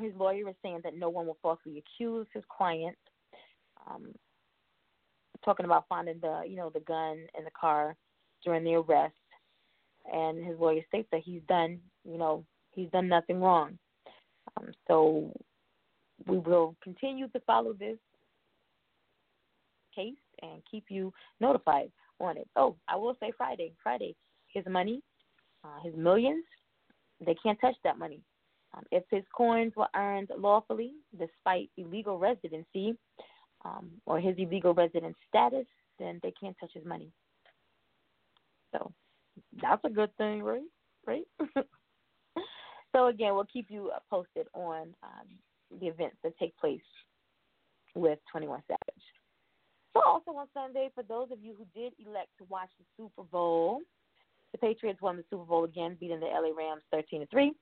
[0.00, 2.96] his lawyer is saying that no one will falsely accuse his client.
[3.88, 4.12] Um,
[5.44, 7.96] talking about finding the you know the gun in the car
[8.44, 9.14] during the arrest,
[10.12, 13.78] and his lawyer states that he's done you know he's done nothing wrong.
[14.56, 15.32] Um, so
[16.26, 17.98] we will continue to follow this
[19.94, 22.48] case and keep you notified on it.
[22.56, 23.72] Oh, I will say Friday.
[23.82, 24.14] Friday,
[24.48, 25.02] his money,
[25.64, 26.44] uh, his millions,
[27.24, 28.20] they can't touch that money.
[28.74, 32.96] Um, if his coins were earned lawfully, despite illegal residency
[33.64, 35.66] um, or his illegal resident status,
[35.98, 37.10] then they can't touch his money.
[38.72, 38.92] So
[39.60, 40.62] that's a good thing, right?
[41.06, 41.24] Right.
[42.94, 46.80] so again, we'll keep you posted on um, the events that take place
[47.94, 49.04] with Twenty One Savage.
[49.94, 53.22] So also on Sunday, for those of you who did elect to watch the Super
[53.22, 53.80] Bowl,
[54.52, 57.52] the Patriots won the Super Bowl again, beating the LA Rams thirteen to three.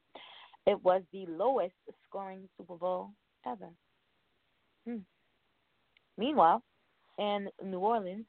[0.66, 1.74] It was the lowest
[2.09, 3.11] scoring Super Bowl
[3.46, 3.68] ever.
[4.87, 4.98] Hmm.
[6.18, 6.62] Meanwhile,
[7.18, 8.24] in New Orleans,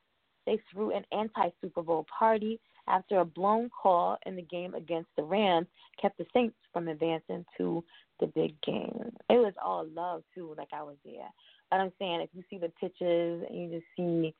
[0.46, 5.10] they threw an anti Super Bowl party after a blown call in the game against
[5.18, 5.68] the Rams
[6.02, 7.84] kept the Saints from advancing to
[8.20, 9.12] the big game.
[9.30, 11.30] It was all love too, like I was there.
[11.70, 14.34] But I'm saying if you see the pictures and you just see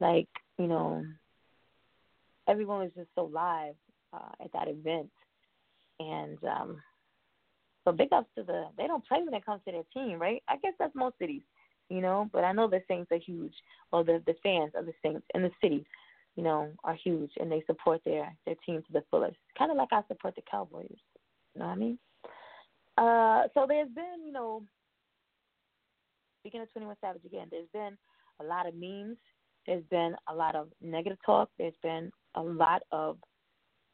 [0.00, 0.28] like,
[0.58, 1.04] you know,
[2.48, 3.74] everyone was just so live
[4.12, 5.10] uh, at that event.
[6.00, 6.82] And um
[7.84, 10.42] so big ups to the they don't play when it comes to their team, right?
[10.48, 11.42] I guess that's most cities,
[11.88, 13.54] you know, but I know the Saints are huge.
[13.92, 15.86] Well the the fans of the Saints in the city
[16.36, 19.36] you know, are huge and they support their their team to the fullest.
[19.56, 20.96] Kind of like I support the Cowboys.
[21.54, 21.98] You know what I mean?
[22.98, 24.62] Uh, so there's been, you know,
[26.40, 27.96] speaking of 21 Savage again, there's been
[28.40, 29.16] a lot of memes.
[29.66, 31.50] There's been a lot of negative talk.
[31.58, 33.16] There's been a lot of,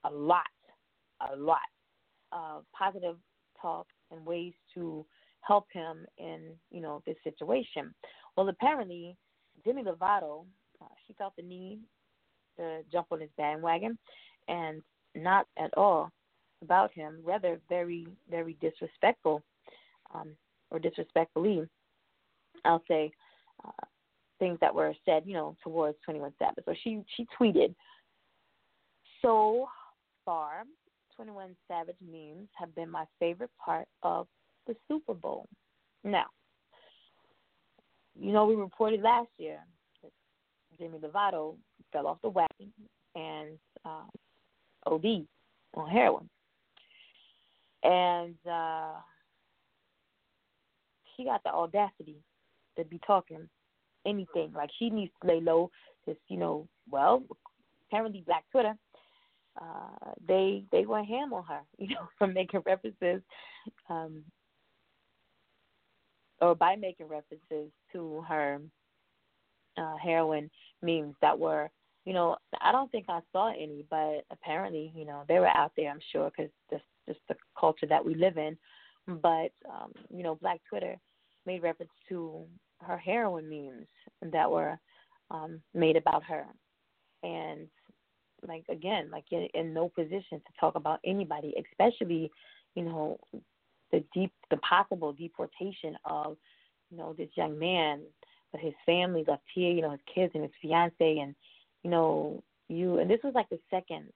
[0.04, 0.42] a lot,
[1.32, 1.58] a lot
[2.32, 3.16] of positive
[3.60, 5.04] talk and ways to
[5.42, 7.94] help him in, you know, this situation.
[8.36, 9.16] Well, apparently,
[9.64, 10.44] Demi Lovato,
[10.82, 11.80] uh, she felt the need
[12.56, 13.98] to jump on his bandwagon,
[14.48, 14.82] and
[15.14, 16.10] not at all
[16.62, 19.42] about him, rather very, very disrespectful,
[20.14, 20.36] um,
[20.70, 21.66] or disrespectfully,
[22.64, 23.10] I'll say,
[23.64, 23.86] uh,
[24.38, 26.64] things that were said, you know, towards 21 Savage.
[26.64, 27.74] So she she tweeted,
[29.22, 29.68] so
[30.24, 30.64] far,
[31.20, 34.26] 21 Savage memes have been my favorite part of
[34.66, 35.46] the Super Bowl.
[36.02, 36.24] Now,
[38.18, 39.58] you know, we reported last year
[40.02, 40.12] that
[40.78, 41.56] Demi Lovato
[41.92, 42.72] fell off the wagon
[43.14, 44.04] and uh,
[44.86, 45.26] OD
[45.74, 46.26] on heroin.
[47.82, 48.92] And uh,
[51.14, 52.16] she got the audacity
[52.78, 53.46] to be talking
[54.06, 54.54] anything.
[54.54, 55.70] Like she needs to lay low.
[56.06, 57.22] Just you know, well,
[57.88, 58.74] apparently Black Twitter,
[59.60, 61.60] uh, they they went ham on her.
[61.78, 63.22] You know, for making references,
[63.88, 64.22] um,
[66.40, 68.60] or by making references to her
[69.76, 70.50] uh, heroin
[70.82, 71.70] memes that were,
[72.04, 75.72] you know, I don't think I saw any, but apparently, you know, they were out
[75.76, 75.90] there.
[75.90, 78.56] I'm sure because that's just the culture that we live in.
[79.06, 80.96] But um, you know, Black Twitter
[81.46, 82.44] made reference to
[82.82, 83.88] her heroin memes
[84.32, 84.78] that were
[85.30, 86.44] um, made about her,
[87.22, 87.66] and
[88.46, 92.30] like again, like in, in no position to talk about anybody, especially
[92.74, 93.18] you know
[93.92, 96.36] the deep, the possible deportation of
[96.90, 98.00] you know this young man,
[98.52, 101.34] but his family left here, you know his kids and his fiance, and
[101.82, 104.06] you know you, and this was like the second,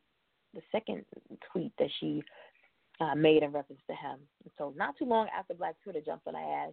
[0.54, 1.04] the second
[1.52, 2.22] tweet that she
[3.00, 4.18] uh, made in reference to him.
[4.44, 6.72] And so not too long after Black Twitter jumped on her ass,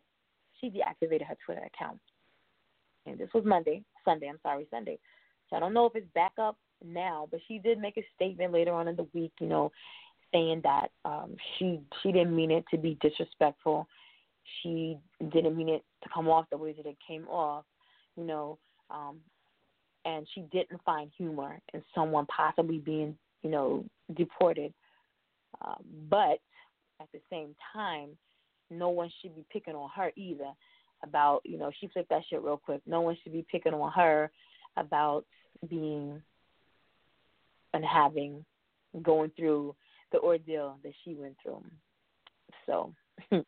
[0.60, 2.00] she deactivated her Twitter account.
[3.08, 5.00] And this was Monday, Sunday, I'm sorry, Sunday.
[5.50, 8.54] So I don't know if it's back up now, but she did make a statement
[8.54, 9.72] later on in the week, you know,
[10.34, 13.88] saying that um she she didn't mean it to be disrespectful.
[14.62, 14.98] She
[15.32, 17.66] didn't mean it to come off the way that it came off,
[18.16, 18.58] you know,
[18.90, 19.20] um
[20.06, 24.74] and she didn't find humor in someone possibly being, you know, deported.
[25.64, 26.40] Um, but
[27.00, 28.10] at the same time,
[28.72, 30.52] no one should be picking on her either
[31.04, 32.82] about, you know, she flipped that shit real quick.
[32.86, 34.32] No one should be picking on her
[34.78, 35.26] about
[35.70, 36.22] being
[37.74, 38.44] and having
[39.02, 39.76] going through
[40.12, 41.64] the ordeal that she went through.
[42.66, 42.94] So,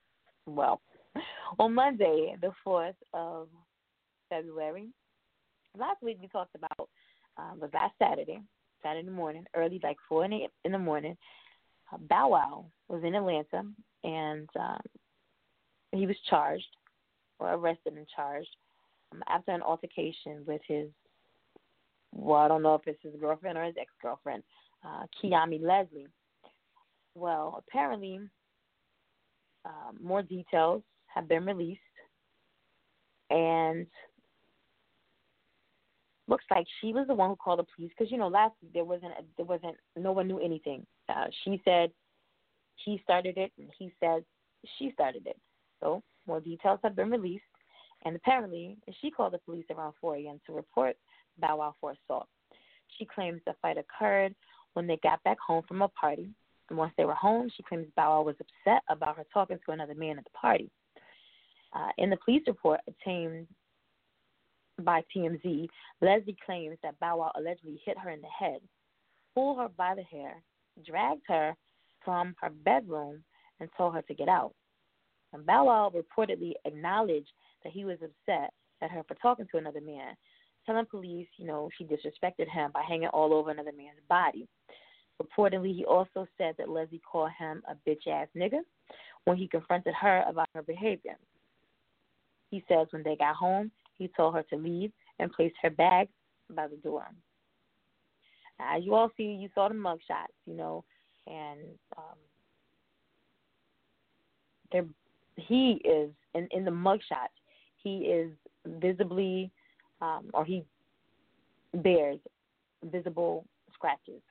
[0.46, 0.82] well,
[1.60, 3.48] on Monday, the 4th of
[4.30, 4.90] February,
[5.78, 6.90] last week we talked about,
[7.38, 8.42] um, was last Saturday,
[8.82, 11.18] Saturday morning, early, like 4 in the morning,
[11.92, 13.64] uh, Bow Wow was in Atlanta
[14.04, 14.82] and um,
[15.92, 16.66] he was charged
[17.40, 18.56] or arrested and charged
[19.12, 20.88] um, after an altercation with his,
[22.14, 24.44] well, I don't know if it's his girlfriend or his ex girlfriend,
[24.86, 26.08] uh, Kiyomi Leslie.
[27.16, 28.20] Well, apparently,
[29.66, 31.80] um, more details have been released,
[33.30, 33.88] and
[36.28, 38.74] looks like she was the one who called the police because you know last week
[38.74, 40.86] there wasn't there wasn't no one knew anything.
[41.10, 41.92] Uh, she said
[42.76, 44.24] he started it, and he said
[44.78, 45.38] she started it.
[45.82, 47.44] So more details have been released,
[48.06, 50.40] and apparently she called the police around 4 a.m.
[50.48, 50.96] to report
[51.40, 52.28] Bow Wow for assault.
[52.98, 54.36] She claims the fight occurred
[54.74, 56.30] when they got back home from a party.
[56.70, 59.72] And once they were home, she claims Bow Wow was upset about her talking to
[59.72, 60.70] another man at the party.
[61.74, 63.48] Uh, in the police report obtained
[64.82, 65.68] by TMZ,
[66.02, 68.60] Leslie claims that Bow Wow allegedly hit her in the head,
[69.34, 70.42] pulled her by the hair,
[70.86, 71.56] dragged her
[72.04, 73.24] from her bedroom,
[73.60, 74.54] and told her to get out.
[75.32, 77.32] And Bow Wow reportedly acknowledged
[77.64, 80.16] that he was upset at her for talking to another man,
[80.66, 84.48] telling police, you know, she disrespected him by hanging all over another man's body.
[85.22, 88.60] Reportedly, he also said that Leslie called him a bitch ass nigga
[89.26, 91.16] when he confronted her about her behavior.
[92.50, 96.08] He says when they got home, he told her to leave and placed her bag
[96.54, 97.06] by the door.
[98.60, 100.84] As you all see, you saw the mug shots, you know,
[101.28, 101.60] and
[101.98, 102.18] um,
[104.72, 104.86] they're
[105.36, 107.34] he is in in the mugshots.
[107.82, 108.32] He is
[108.66, 109.52] visibly,
[110.04, 110.58] um, or he
[111.88, 112.20] bears
[112.96, 113.36] visible
[113.74, 114.22] scratches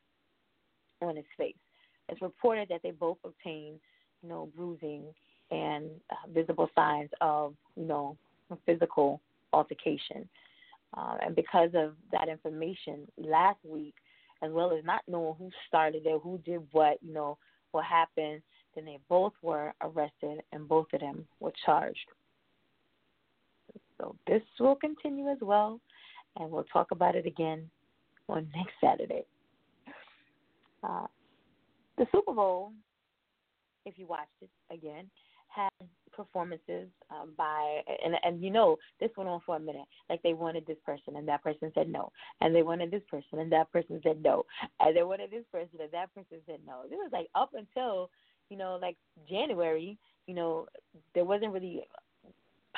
[1.01, 1.63] on his face.
[2.09, 3.79] It's reported that they both obtained,
[4.23, 5.05] you know, bruising
[5.51, 8.17] and uh, visible signs of, you know,
[8.67, 9.21] physical
[9.53, 10.29] altercation.
[10.97, 13.95] Uh, and because of that information, last week,
[14.45, 17.39] as well as not knowing who started it, who did what, you know,
[17.73, 18.43] what happened,
[18.75, 22.07] Then they both were arrested, and both of them were charged.
[24.03, 25.81] So this will continue as well,
[26.37, 27.71] and we'll talk about it again
[28.29, 29.25] on next Saturday.
[30.83, 31.07] Uh,
[31.97, 32.73] the Super Bowl,
[33.87, 35.09] if you watched it again,
[35.49, 35.71] had
[36.13, 39.87] performances um, by and and you know this went on for a minute.
[40.11, 42.11] Like they wanted this person and that person said no,
[42.41, 44.45] and they wanted this person and that person said no,
[44.81, 46.83] and they wanted this person and that person said no.
[46.91, 48.11] This was like up until
[48.49, 48.97] you know like
[49.29, 49.97] January.
[50.27, 50.67] You know
[51.15, 51.85] there wasn't really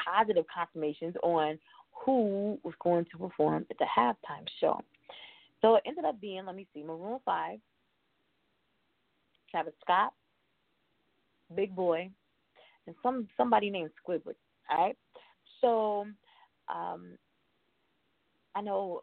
[0.04, 1.58] positive confirmations on
[2.04, 4.80] who was going to perform at the halftime show.
[5.60, 7.58] So it ended up being, let me see, Maroon Five,
[9.50, 10.12] Travis Scott,
[11.54, 12.10] Big Boi,
[12.86, 14.34] and some somebody named Squidward.
[14.70, 14.96] All right.
[15.60, 16.06] So
[16.68, 17.16] um,
[18.54, 19.00] I know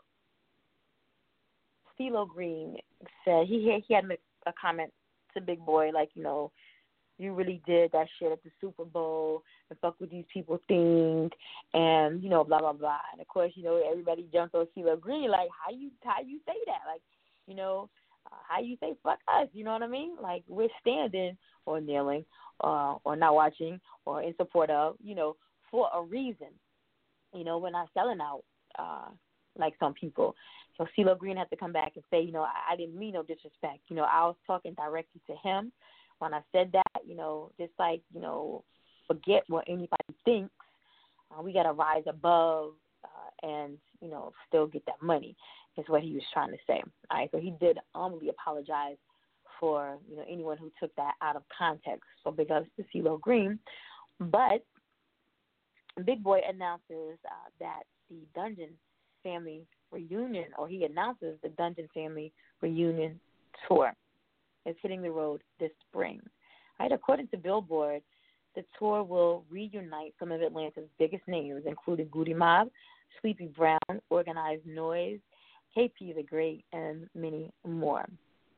[2.00, 2.78] CeeLo Green
[3.26, 4.06] said he he had
[4.46, 4.92] a comment
[5.34, 6.52] to Big Boi like you know
[7.18, 11.34] you really did that shit at the Super Bowl and fuck with these people think
[11.74, 13.00] and you know blah blah blah.
[13.12, 16.40] And of course you know everybody jumped on CeeLo Green like how you how you
[16.46, 16.82] say that?
[16.88, 17.02] Like
[17.48, 17.90] you know
[18.28, 19.48] uh, how you say fuck us?
[19.54, 20.16] You know what I mean?
[20.22, 22.26] Like we're standing or kneeling
[22.64, 25.36] uh, or not watching or in support of you know
[25.72, 26.50] for a reason.
[27.34, 28.44] You know we're not selling out
[28.78, 29.10] uh
[29.58, 30.36] like some people.
[30.78, 33.14] So CeeLo Green had to come back and say you know I, I didn't mean
[33.14, 33.80] no disrespect.
[33.88, 35.72] You know I was talking directly to him
[36.22, 38.64] when I said that, you know, just like, you know,
[39.08, 40.54] forget what anybody thinks.
[41.32, 45.36] Uh, we got to rise above uh, and, you know, still get that money,
[45.78, 46.82] is what he was trying to say.
[47.10, 48.98] All right, so he did humbly apologize
[49.60, 52.04] for, you know, anyone who took that out of context.
[52.24, 53.60] So big ups to CeeLo Green.
[54.20, 54.66] But
[56.06, 58.70] Big Boi announces uh, that the Dungeon
[59.24, 59.62] family
[59.92, 63.20] reunion, or he announces the Dungeon family reunion
[63.68, 63.94] tour
[64.66, 66.20] is hitting the road this spring.
[66.80, 68.02] Right, according to Billboard,
[68.56, 72.70] the tour will reunite some of Atlanta's biggest names, including Goodie Mob,
[73.22, 75.20] Sleepy Brown, Organized Noize,
[75.76, 78.06] KP the Great, and many more.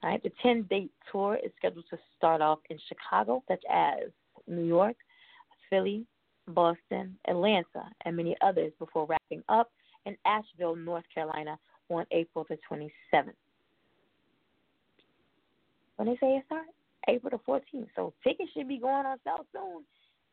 [0.03, 4.09] Right, the 10 date tour is scheduled to start off in Chicago, such as
[4.47, 4.97] New York,
[5.69, 6.05] Philly,
[6.49, 9.71] Boston, Atlanta, and many others before wrapping up
[10.05, 11.57] in Asheville, North Carolina
[11.89, 13.33] on April the 27th
[15.95, 16.69] when they say it starts?
[17.07, 17.87] April the 14th.
[17.95, 19.83] So tickets should be going on sale soon.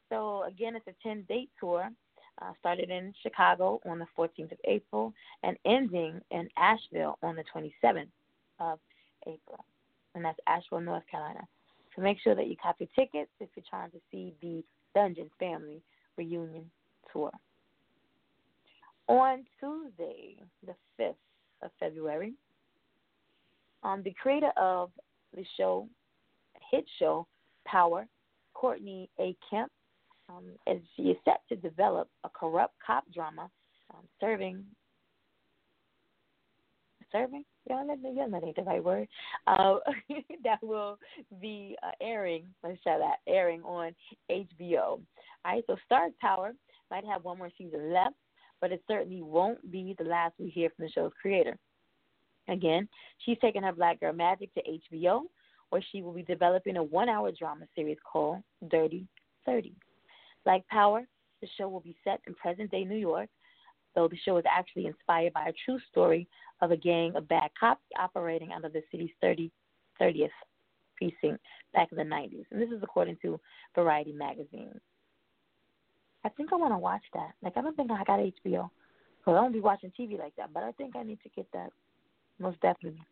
[0.08, 1.88] So again, it's a 10 date tour.
[2.40, 7.44] Uh, started in Chicago on the 14th of April and ending in Asheville on the
[7.54, 8.08] 27th
[8.60, 8.78] of
[9.26, 9.62] April.
[10.14, 11.46] And that's Asheville, North Carolina.
[11.94, 15.82] So make sure that you copy tickets if you're trying to see the Dungeon Family
[16.16, 16.70] reunion
[17.12, 17.30] tour.
[19.08, 21.14] On Tuesday, the 5th
[21.62, 22.32] of February,
[23.82, 24.90] um, the creator of
[25.34, 25.88] the show,
[26.70, 27.26] hit show,
[27.66, 28.06] Power,
[28.54, 29.36] Courtney A.
[29.48, 29.70] Kemp,
[30.28, 33.50] um, as she is set to develop a corrupt cop drama
[33.92, 34.64] um, serving
[37.12, 37.44] serving?
[37.66, 39.08] That, yeah, that ain't the right word.
[39.48, 39.76] Uh,
[40.44, 40.96] that will
[41.40, 43.92] be uh, airing let's try that airing on
[44.30, 45.00] HBO all
[45.44, 46.52] right so Starz Power
[46.90, 48.14] might have one more season left
[48.60, 51.56] but it certainly won't be the last we hear from the show's creator.
[52.48, 52.88] Again,
[53.24, 55.22] she's taking her Black Girl Magic to HBO,
[55.70, 59.06] where she will be developing a one hour drama series called Dirty
[59.46, 59.72] 30.
[60.46, 61.06] Like Power,
[61.40, 63.28] the show will be set in present day New York,
[63.94, 66.28] though the show is actually inspired by a true story
[66.60, 69.50] of a gang of bad cops operating out of the city's 30,
[70.00, 70.28] 30th
[70.96, 72.44] precinct back in the 90s.
[72.50, 73.40] And this is according to
[73.74, 74.78] Variety magazine.
[76.24, 77.30] I think I want to watch that.
[77.42, 78.68] Like, I don't think I got HBO.
[79.18, 81.46] Because I don't be watching TV like that, but I think I need to get
[81.52, 81.72] that
[82.38, 83.02] most definitely.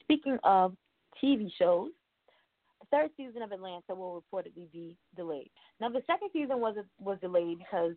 [0.00, 0.74] Speaking of
[1.22, 1.90] TV shows,
[2.80, 5.50] the third season of Atlanta will reportedly be delayed.
[5.80, 7.94] Now, the second season was was delayed because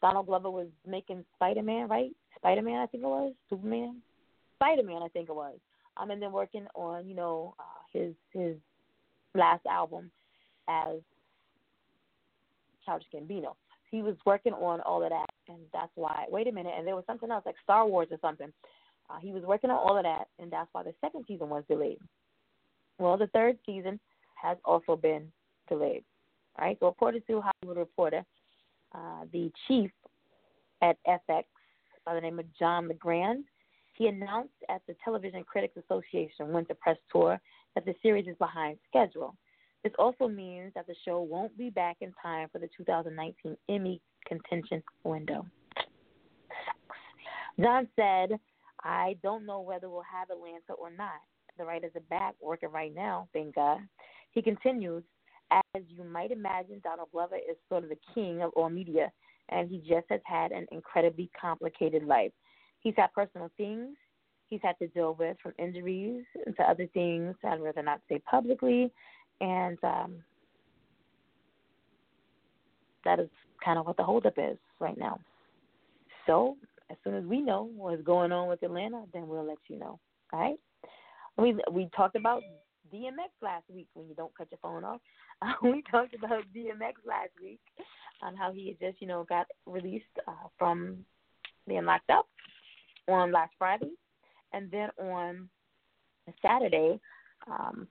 [0.00, 2.10] Donald Glover was making Spider Man, right?
[2.36, 4.00] Spider Man, I think it was Superman,
[4.56, 5.58] Spider Man, I think it was.
[5.96, 8.56] Um, and then working on you know uh, his his
[9.34, 10.10] last album
[10.68, 10.98] as
[12.84, 13.54] Childish Gambino.
[13.90, 16.24] He was working on all of that, and that's why.
[16.28, 18.52] Wait a minute, and there was something else like Star Wars or something.
[19.08, 21.64] Uh, he was working on all of that, and that's why the second season was
[21.68, 21.98] delayed.
[23.00, 23.98] Well, the third season
[24.40, 25.32] has also been
[25.68, 26.04] delayed.
[26.58, 28.22] Right, so according to Hollywood Reporter,
[28.94, 29.90] uh, the chief
[30.82, 31.44] at FX
[32.04, 33.44] by the name of John LeGrand,
[33.96, 37.40] he announced at the Television Critics Association Winter Press Tour
[37.74, 39.34] that the series is behind schedule.
[39.82, 44.02] This also means that the show won't be back in time for the 2019 Emmy
[44.26, 45.46] contention window.
[47.58, 48.38] John said
[48.82, 51.20] I don't know whether we'll have Atlanta or not.
[51.60, 53.78] The writers are back working right now, thank God.
[54.32, 55.02] He continues,
[55.50, 59.12] As you might imagine, Donald Glover is sort of the king of all media,
[59.50, 62.32] and he just has had an incredibly complicated life.
[62.80, 63.96] He's had personal things
[64.50, 66.24] he's had to deal with from injuries
[66.56, 68.92] to other things I'd rather not say publicly.
[69.40, 70.16] And um,
[73.04, 73.28] that is
[73.64, 75.18] kind of what the holdup is right now.
[76.26, 76.56] So
[76.90, 79.98] as soon as we know what's going on with Atlanta, then we'll let you know.
[80.32, 80.58] All right.
[81.36, 82.42] We we talked about
[82.92, 85.00] DMX last week when you don't cut your phone off.
[85.42, 87.60] Uh, we talked about DMX last week
[88.22, 90.98] on how he had just you know got released uh, from
[91.66, 92.26] being locked up
[93.08, 93.92] on last Friday,
[94.52, 95.48] and then on
[96.42, 97.00] Saturday,
[97.50, 97.88] um,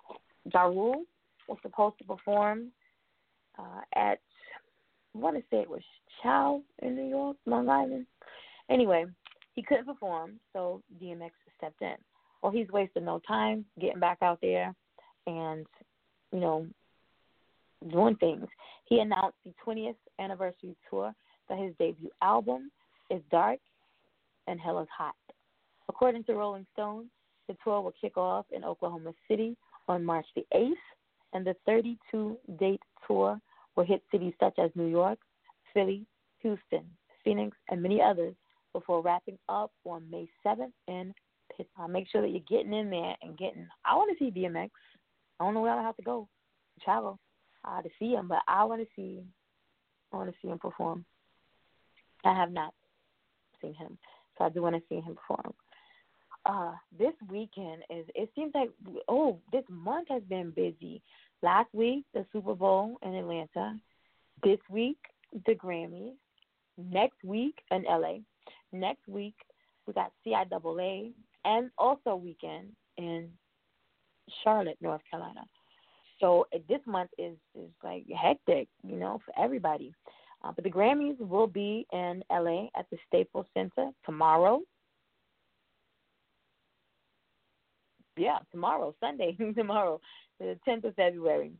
[0.54, 1.04] Ja Rule
[1.48, 2.72] was supposed to perform
[3.58, 4.20] uh, at
[5.16, 5.82] I want to say it was
[6.22, 8.06] Chow in New York, Long Island.
[8.70, 9.06] Anyway,
[9.56, 11.96] he couldn't perform, so DMX stepped in.
[12.42, 14.74] Well, he's wasting no time getting back out there
[15.28, 15.66] and,
[16.32, 16.68] you know,
[17.92, 18.48] doing things.
[18.86, 21.14] He announced the 20th anniversary tour
[21.48, 22.72] that his debut album
[23.10, 23.60] It's Dark
[24.48, 25.16] and Hell is Hot.
[25.88, 27.08] According to Rolling Stone,
[27.48, 30.74] the tour will kick off in Oklahoma City on March the 8th,
[31.34, 33.40] and the 32 date tour
[33.76, 35.20] will hit cities such as New York,
[35.74, 36.06] Philly,
[36.42, 36.86] Houston,
[37.24, 38.36] Phoenix, and many others
[38.74, 41.14] before wrapping up on May 7th in
[41.60, 41.90] Pittsburgh.
[41.90, 43.68] Make sure that you're getting in there and getting.
[43.86, 44.70] I want to see DMX.
[45.40, 46.28] I don't know where I have to go,
[46.84, 47.20] travel
[47.66, 49.22] uh, to see him, but I want to see.
[50.12, 51.06] I want to see him perform.
[52.26, 52.74] I have not
[53.62, 53.98] seen him,
[54.38, 55.54] so I do want to see him perform.
[56.46, 58.06] Uh, this weekend is.
[58.16, 58.70] It seems like
[59.08, 61.02] oh, this month has been busy.
[61.42, 63.78] Last week, the Super Bowl in Atlanta.
[64.44, 64.98] This week,
[65.46, 66.14] the Grammys.
[66.78, 68.20] Next week in LA.
[68.72, 69.36] Next week,
[69.86, 71.12] we got CIAA
[71.46, 73.30] and also weekend in
[74.44, 75.42] Charlotte, North Carolina.
[76.20, 79.94] So this month is is like hectic, you know, for everybody.
[80.44, 84.62] Uh, but the Grammys will be in LA at the Staples Center tomorrow.
[88.16, 90.00] Yeah, tomorrow, Sunday, tomorrow,
[90.40, 91.52] the 10th of February.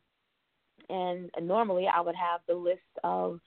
[0.88, 3.38] And normally I would have the list of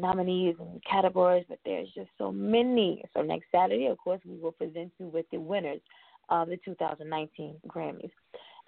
[0.00, 3.04] nominees and categories, but there's just so many.
[3.14, 5.80] So next Saturday, of course, we will present you with the winners
[6.28, 8.10] of the 2019 Grammys.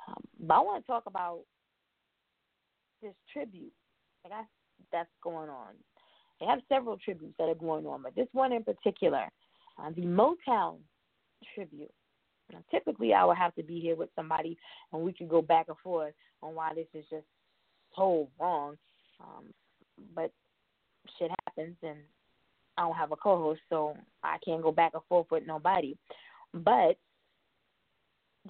[0.08, 1.40] Um, but I want to talk about
[3.02, 3.72] this tribute
[4.24, 4.46] like
[4.92, 5.74] that's going on.
[6.40, 9.28] They have several tributes that are going on, but this one in particular,
[9.78, 10.78] uh, the Motown
[11.54, 11.90] tribute.
[12.52, 14.58] Now, typically, I would have to be here with somebody,
[14.92, 17.24] and we could go back and forth on why this is just
[17.96, 18.76] so wrong.
[19.20, 19.44] Um,
[20.14, 20.32] but
[21.18, 21.98] shit happens, and
[22.76, 25.96] I don't have a co-host, so I can't go back and forth with nobody.
[26.54, 26.96] But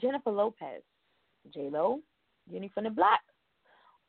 [0.01, 0.83] Jennifer Lopez,
[1.53, 2.01] J Lo,
[2.51, 3.21] Jenny from the Block,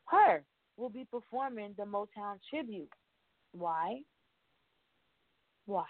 [0.05, 0.43] her
[0.77, 2.89] will be performing the Motown tribute.
[3.51, 3.99] Why?
[5.65, 5.85] Why?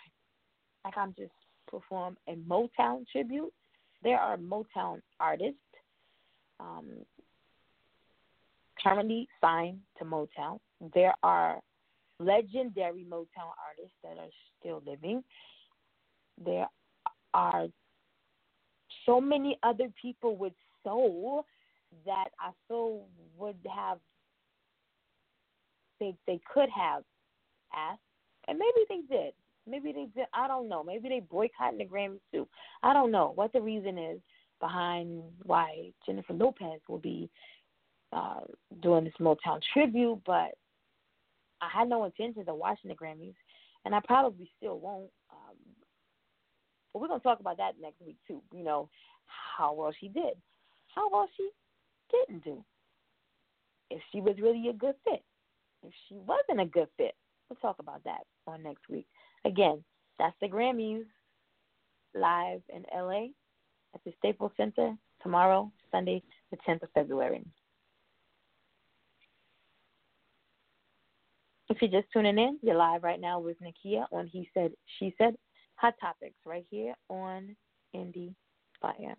[0.83, 1.31] Like I'm just
[1.67, 3.53] perform a Motown tribute.
[4.03, 5.57] There are Motown artists
[6.59, 6.87] um,
[8.81, 10.59] currently signed to Motown.
[10.93, 11.61] There are
[12.23, 15.23] legendary Motown artists that are still living.
[16.43, 16.67] There
[17.33, 17.67] are
[19.05, 20.53] so many other people with
[20.83, 21.45] soul
[22.05, 23.05] that I feel
[23.37, 23.99] would have
[25.99, 27.03] they they could have
[27.75, 28.01] asked,
[28.47, 29.33] and maybe they did.
[29.65, 30.27] Maybe they did.
[30.33, 30.83] I don't know.
[30.83, 32.47] Maybe they boycotted the Grammys too.
[32.81, 34.19] I don't know what the reason is
[34.59, 37.29] behind why Jennifer Lopez will be
[38.11, 38.41] uh,
[38.81, 40.51] doing this Motown tribute, but
[41.63, 43.35] I had no intentions of watching the Grammys,
[43.85, 45.09] and I probably still won't.
[45.31, 45.55] Um,
[46.91, 48.41] but we're gonna talk about that next week too.
[48.53, 48.89] You know
[49.57, 50.33] how well she did,
[50.93, 51.49] how well she
[52.11, 52.63] didn't do,
[53.89, 55.23] if she was really a good fit,
[55.83, 57.15] if she wasn't a good fit.
[57.49, 59.07] We'll talk about that on next week.
[59.45, 59.83] Again,
[60.19, 61.05] that's the Grammys
[62.15, 63.25] live in LA
[63.93, 67.43] at the Staples Center tomorrow, Sunday, the 10th of February.
[71.69, 75.15] If you're just tuning in, you're live right now with Nakia on He Said, She
[75.17, 75.35] Said,
[75.75, 77.55] Hot Topics right here on
[77.95, 78.35] Indie
[78.81, 79.15] Fire.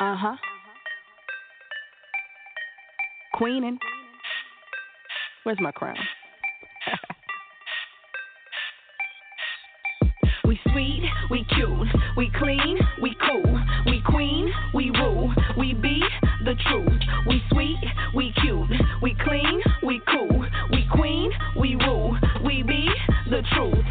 [0.00, 0.36] Uh huh.
[3.34, 3.78] Queening.
[5.44, 5.96] Where's my crown?
[10.44, 16.02] we sweet, we cute, we clean, we cool, we queen, we rule, we be
[16.44, 17.00] the truth.
[17.26, 17.80] We sweet,
[18.14, 18.70] we cute,
[19.02, 22.88] we clean, we cool, we queen, we rule, we be
[23.30, 23.84] the truth.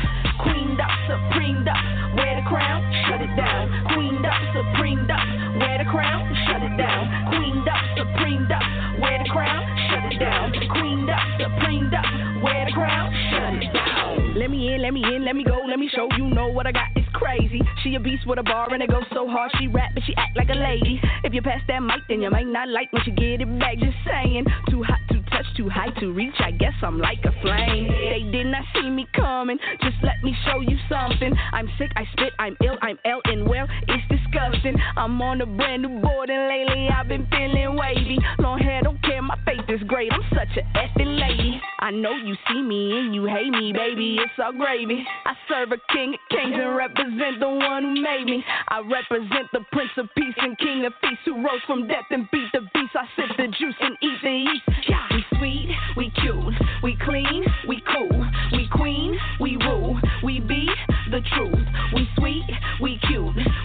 [0.44, 3.70] Queened up, supreme up, wear the crown, shut it down.
[3.94, 7.30] Queened up, supreme up, wear the crown, shut it down.
[7.30, 8.84] Queened up, supreme up.
[9.02, 10.52] Wear the crown, shut it down.
[10.70, 12.44] Queened up, supreme up.
[12.44, 14.36] Wear the crown, shut it down.
[14.38, 16.08] Let me in, let me in, let me go, let me show.
[16.18, 16.83] You know what I got
[17.14, 17.61] crazy.
[17.84, 19.51] She a beast with a bar and it goes so hard.
[19.59, 20.99] She rap but she act like a lady.
[21.24, 23.78] If you pass that mic, then you might not like when she get it back.
[23.78, 26.36] Just saying, too hot to touch, too high to reach.
[26.39, 27.88] I guess I'm like a flame.
[27.88, 29.57] They did not see me coming.
[29.82, 31.34] Just let me show you something.
[31.53, 34.07] I'm sick, I spit, I'm ill, I'm ill and well, it's
[34.44, 38.18] I'm on a brand new board and lately I've been feeling wavy.
[38.39, 40.12] Long hair, don't care, my faith is great.
[40.12, 41.62] I'm such a effing lady.
[41.80, 44.18] I know you see me and you hate me, baby.
[44.20, 45.06] It's all gravy.
[45.26, 48.44] I serve a king of kings and represent the one who made me.
[48.68, 52.28] I represent the Prince of Peace and King of Feasts who rose from death and
[52.32, 52.96] beat the beast.
[52.96, 54.89] I sip the juice and eat the yeast.
[54.89, 55.08] Yeah.
[55.12, 60.68] We sweet, we cute, we clean, we cool, we queen, we rule, we be
[61.12, 61.62] the truth.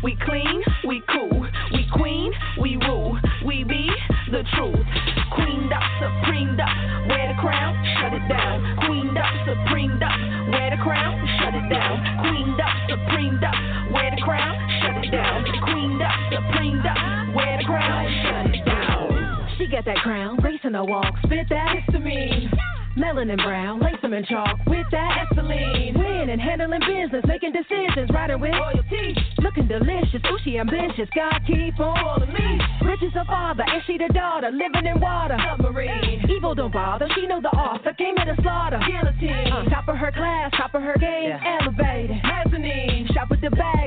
[0.08, 3.90] We clean, we cool, we queen, we rule, we be
[4.32, 4.86] the truth.
[5.36, 8.56] Queened up, supreme up, wear the crown, shut it down.
[8.86, 10.16] Queened up, supreme up,
[10.48, 12.24] wear the crown, shut it down.
[12.24, 15.44] Queened up, supreme up, wear the crown, shut it down.
[15.68, 19.48] Queened up, supreme up, wear the crown, shut it down.
[19.58, 22.48] She got that crown, racing the walk, spit that histamine.
[22.96, 25.94] Melanin brown, lace them in chalk with that Esteline.
[25.98, 29.14] Winning, handling business, making decisions, riding with royalty.
[29.38, 31.08] Looking delicious, she ambitious.
[31.14, 32.60] God keep on calling me.
[32.84, 35.36] Riches her father, and she the daughter, living in water.
[35.38, 36.24] Submarine.
[36.28, 38.80] Evil don't bother, she know the author, came here to slaughter.
[38.86, 39.52] Guillotine.
[39.52, 42.16] Uh, top of her class, top of her game, elevated.
[42.22, 43.08] Mezzanine.
[43.14, 43.77] Shop with the with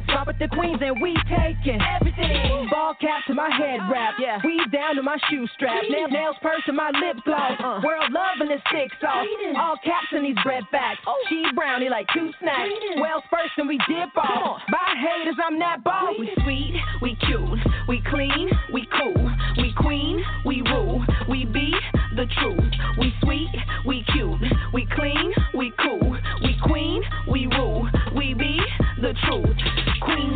[0.41, 2.67] the queens, and we taking everything.
[2.71, 4.41] Ball cap to my head wrap, yeah.
[4.43, 5.83] Weave down to my shoe strap.
[5.87, 7.53] Nail, nails, purse to my lip gloss.
[7.61, 9.27] Uh, world loving this thick sauce.
[9.55, 10.99] All caps in these bread backs.
[11.29, 12.73] She brownie like two snacks.
[12.97, 14.61] Wells first and we dip off.
[14.71, 16.15] By haters, I'm that boss.
[16.17, 21.71] We sweet, we cute, we clean, we cool, we queen, we rule, we be
[22.15, 22.73] the truth.
[22.97, 23.49] We sweet,
[23.85, 24.41] we cute,
[24.73, 28.59] we clean, we cool, we queen, we rule, we be
[29.01, 29.80] the truth.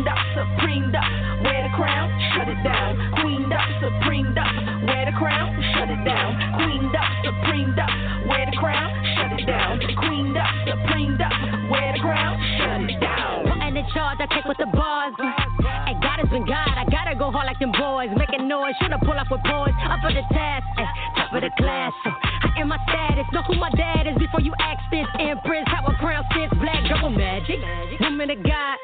[0.06, 2.94] Queened up, supreme up, wear the crown, shut it down.
[3.18, 4.54] Queened up, supreme up,
[4.86, 6.30] wear the crown, shut it down.
[6.62, 7.90] Queened up, supreme up,
[8.30, 8.86] wear the crown,
[9.18, 9.82] shut it down.
[9.98, 11.34] Queened up, supreme up,
[11.66, 13.50] wear the crown, shut it down.
[13.50, 15.10] Putting in charge, I take with the bars.
[15.18, 18.14] Hey, God has been God, I gotta go hard like them boys.
[18.14, 19.74] Making noise, shoulda pull up with boys.
[19.90, 21.90] Up for the task, ay, eh, top of the class.
[22.06, 25.06] So I am my status, know who my dad is before you ask this.
[25.18, 27.58] Empress, how a crown sits, black girl oh, magic.
[27.98, 28.78] Woman of God,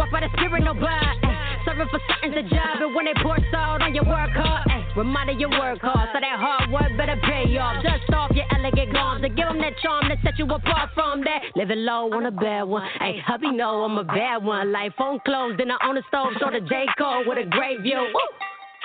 [0.00, 0.72] walk by the spirit, no.
[0.72, 4.64] Ay, serving for certain the job, and when they pour salt on your work hard,
[4.72, 6.08] ay, reminder you work hard.
[6.16, 7.84] So that hard work better pay off.
[7.84, 11.20] Dust off your elegant garms to give them that charm that set you apart from
[11.28, 11.44] that.
[11.54, 12.88] Living low on a bad one.
[12.98, 14.72] Hey, hubby, know I'm a bad one.
[14.72, 18.00] Life on clothes, then I own a stove, so the decor with a great view.
[18.00, 18.28] Woo!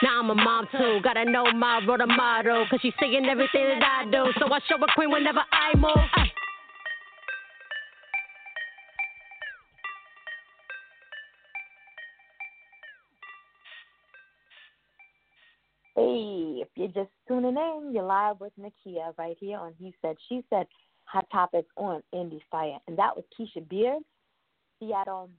[0.04, 2.66] Now I'm a mom too, gotta know my role motto.
[2.70, 4.28] Cause she's saying everything that I do.
[4.40, 5.96] So I show a queen whenever I move.
[5.96, 6.35] Ay.
[16.96, 20.66] Just tuning in, you're live with Nakia right here on He Said, She Said,
[21.04, 22.78] Hot Topics on Indie Fire.
[22.88, 24.02] And that was Keisha Beard,
[24.80, 25.30] Seattle,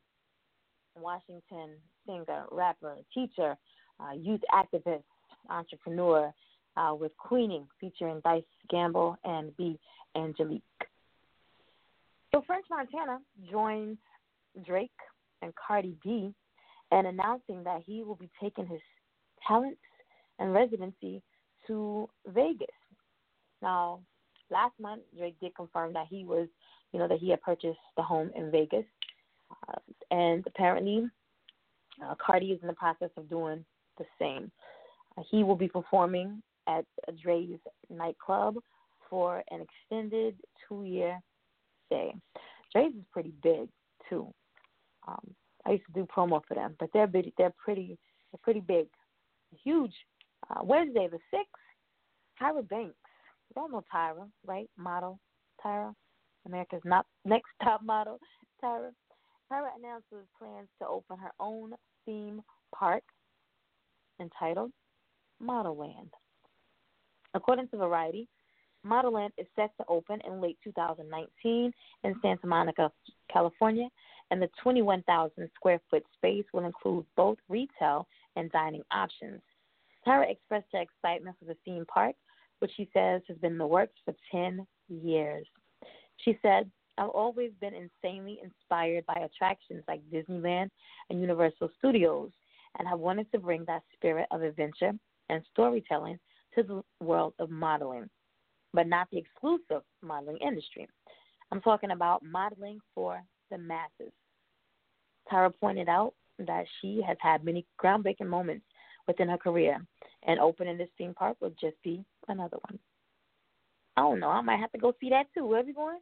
[1.00, 1.70] Washington
[2.06, 3.56] singer, rapper, teacher,
[3.98, 5.02] uh, youth activist,
[5.48, 6.32] entrepreneur
[6.76, 9.78] uh, with Queening featuring Dice Gamble and B.
[10.14, 10.62] Angelique.
[12.34, 13.18] So French Montana
[13.50, 13.96] joins
[14.66, 14.90] Drake
[15.40, 16.34] and Cardi B
[16.92, 18.80] and announcing that he will be taking his
[19.46, 19.80] talents
[20.38, 21.22] and residency
[21.66, 22.68] to Vegas.
[23.62, 24.00] Now,
[24.50, 26.48] last month Drake did confirm that he was,
[26.92, 28.84] you know, that he had purchased the home in Vegas,
[29.68, 29.78] uh,
[30.10, 31.08] and apparently,
[32.04, 33.64] uh, Cardi is in the process of doing
[33.98, 34.50] the same.
[35.16, 36.84] Uh, he will be performing at
[37.24, 37.60] Drai's
[37.90, 38.56] nightclub
[39.08, 40.36] for an extended
[40.68, 41.18] two-year
[41.86, 42.14] stay.
[42.74, 43.68] Drai's is pretty big
[44.08, 44.32] too.
[45.06, 47.98] Um, I used to do promo for them, but they're big, they're pretty
[48.30, 48.86] they're pretty big,
[49.64, 49.94] huge.
[50.50, 51.52] Uh, Wednesday the sixth,
[52.40, 52.94] Tyra Banks.
[53.54, 54.68] You all know Tyra, right?
[54.76, 55.18] Model
[55.64, 55.94] Tyra,
[56.46, 58.18] America's not next top model
[58.62, 58.90] Tyra.
[59.50, 61.72] Tyra announces plans to open her own
[62.04, 62.42] theme
[62.74, 63.02] park
[64.20, 64.72] entitled
[65.42, 66.10] Modelland.
[67.34, 68.28] According to Variety,
[68.84, 71.72] Modelland is set to open in late 2019
[72.04, 72.90] in Santa Monica,
[73.32, 73.88] California,
[74.30, 78.06] and the 21,000 square foot space will include both retail
[78.36, 79.40] and dining options.
[80.06, 82.14] Tara expressed her excitement for the theme park,
[82.60, 85.46] which she says has been in the works for 10 years.
[86.18, 90.70] She said, I've always been insanely inspired by attractions like Disneyland
[91.10, 92.30] and Universal Studios,
[92.78, 94.92] and have wanted to bring that spirit of adventure
[95.28, 96.18] and storytelling
[96.54, 98.08] to the world of modeling,
[98.72, 100.88] but not the exclusive modeling industry.
[101.50, 104.12] I'm talking about modeling for the masses.
[105.28, 108.65] Tara pointed out that she has had many groundbreaking moments
[109.06, 109.78] within her career,
[110.26, 112.78] and opening this theme park would just be another one.
[113.96, 114.28] I don't know.
[114.28, 115.46] I might have to go see that too.
[115.46, 115.98] Where are we going?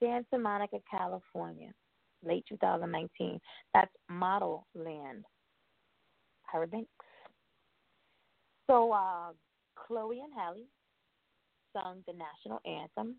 [0.00, 1.70] Santa Monica, California,
[2.24, 3.40] late 2019.
[3.72, 5.22] That's Modelland.
[6.52, 6.88] Tyra Banks.
[8.66, 9.32] So, uh,
[9.74, 10.64] Chloe and Halle
[11.72, 13.16] sung the national anthem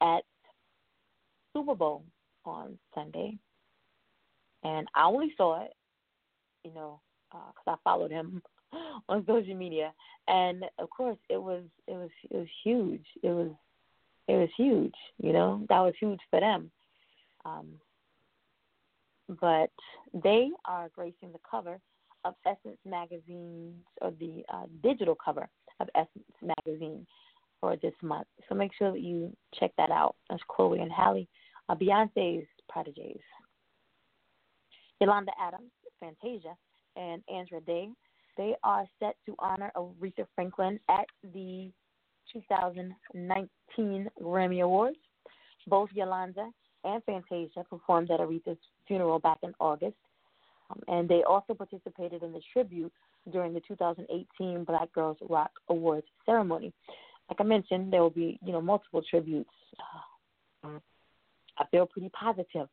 [0.00, 0.22] at
[1.52, 2.04] Super Bowl
[2.44, 3.36] on Sunday,
[4.62, 5.72] and I only saw it,
[6.64, 7.00] you know,
[7.30, 8.42] because uh, I followed him
[9.08, 9.92] on social media,
[10.28, 13.04] and of course it was it was it was huge.
[13.22, 13.50] It was
[14.28, 14.94] it was huge.
[15.18, 16.70] You know that was huge for them.
[17.44, 17.74] Um,
[19.40, 19.70] but
[20.12, 21.78] they are gracing the cover
[22.24, 25.48] of Essence magazine or the uh, digital cover
[25.80, 27.06] of Essence magazine
[27.60, 28.26] for this month.
[28.48, 30.16] So make sure that you check that out.
[30.28, 31.28] That's Chloe and Halle,
[31.68, 33.20] uh, Beyonce's proteges.
[35.00, 35.70] Yolanda Adams,
[36.00, 36.56] Fantasia,
[36.96, 37.88] and Andra Day.
[38.36, 41.70] They are set to honor Aretha Franklin at the
[42.32, 44.96] 2019 Grammy Awards.
[45.66, 46.48] Both Yolanda
[46.84, 49.96] and Fantasia performed at Aretha's funeral back in August,
[50.70, 52.92] um, and they also participated in the tribute
[53.32, 56.72] during the 2018 Black Girls Rock Awards ceremony.
[57.28, 59.50] Like I mentioned, there will be you know multiple tributes.
[60.62, 60.78] Uh,
[61.58, 62.68] I feel pretty positive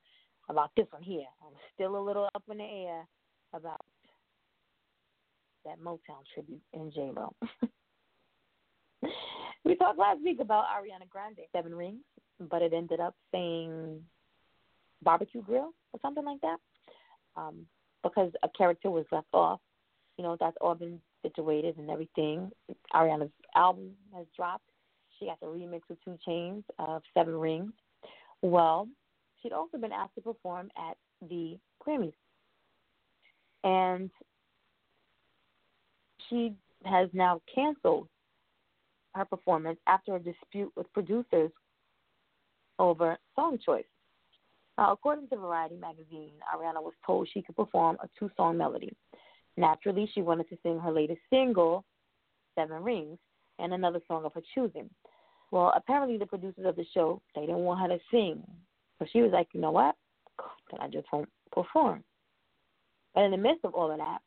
[0.49, 1.25] about this one here.
[1.41, 3.07] I'm still a little up in the air
[3.53, 3.81] about
[5.65, 7.33] that Motown tribute in J Lo.
[9.65, 12.03] we talked last week about Ariana Grande, Seven Rings,
[12.49, 14.01] but it ended up saying
[15.01, 16.57] barbecue grill or something like that.
[17.35, 17.65] Um,
[18.03, 19.59] because a character was left off.
[20.17, 22.51] You know, that's all been situated and everything.
[22.93, 24.65] Ariana's album has dropped.
[25.17, 27.71] She got the remix with 2 Chainz of Seven Rings.
[28.41, 28.87] Well,
[29.41, 30.97] she'd also been asked to perform at
[31.29, 32.13] the Grammys.
[33.63, 34.09] And
[36.33, 36.53] she
[36.85, 38.07] has now canceled
[39.13, 41.51] her performance after a dispute with producers
[42.79, 43.85] over song choice.
[44.77, 48.91] Now, according to Variety magazine, Ariana was told she could perform a two song melody.
[49.55, 51.85] Naturally, she wanted to sing her latest single,
[52.55, 53.19] Seven Rings,
[53.59, 54.89] and another song of her choosing.
[55.51, 58.41] Well, apparently the producers of the show, they didn't want her to sing.
[58.97, 59.95] So she was like, you know what?
[60.71, 62.03] Then I just won't perform.
[63.13, 64.19] But in the midst of all of that,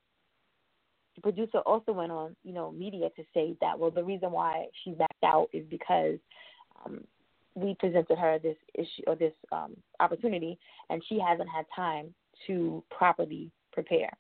[1.17, 4.67] the producer also went on, you know, media to say that well, the reason why
[4.85, 6.19] she backed out is because
[6.85, 7.01] um,
[7.55, 10.59] we presented her this issue or this um, opportunity,
[10.91, 12.15] and she hasn't had time
[12.47, 14.11] to properly prepare.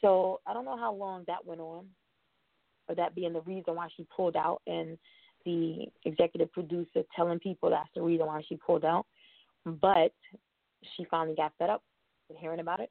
[0.00, 1.86] So I don't know how long that went on,
[2.88, 4.98] or that being the reason why she pulled out, and
[5.44, 9.06] the executive producer telling people that's the reason why she pulled out.
[9.64, 10.12] But
[10.96, 11.82] she finally got fed up
[12.28, 12.90] with hearing about it,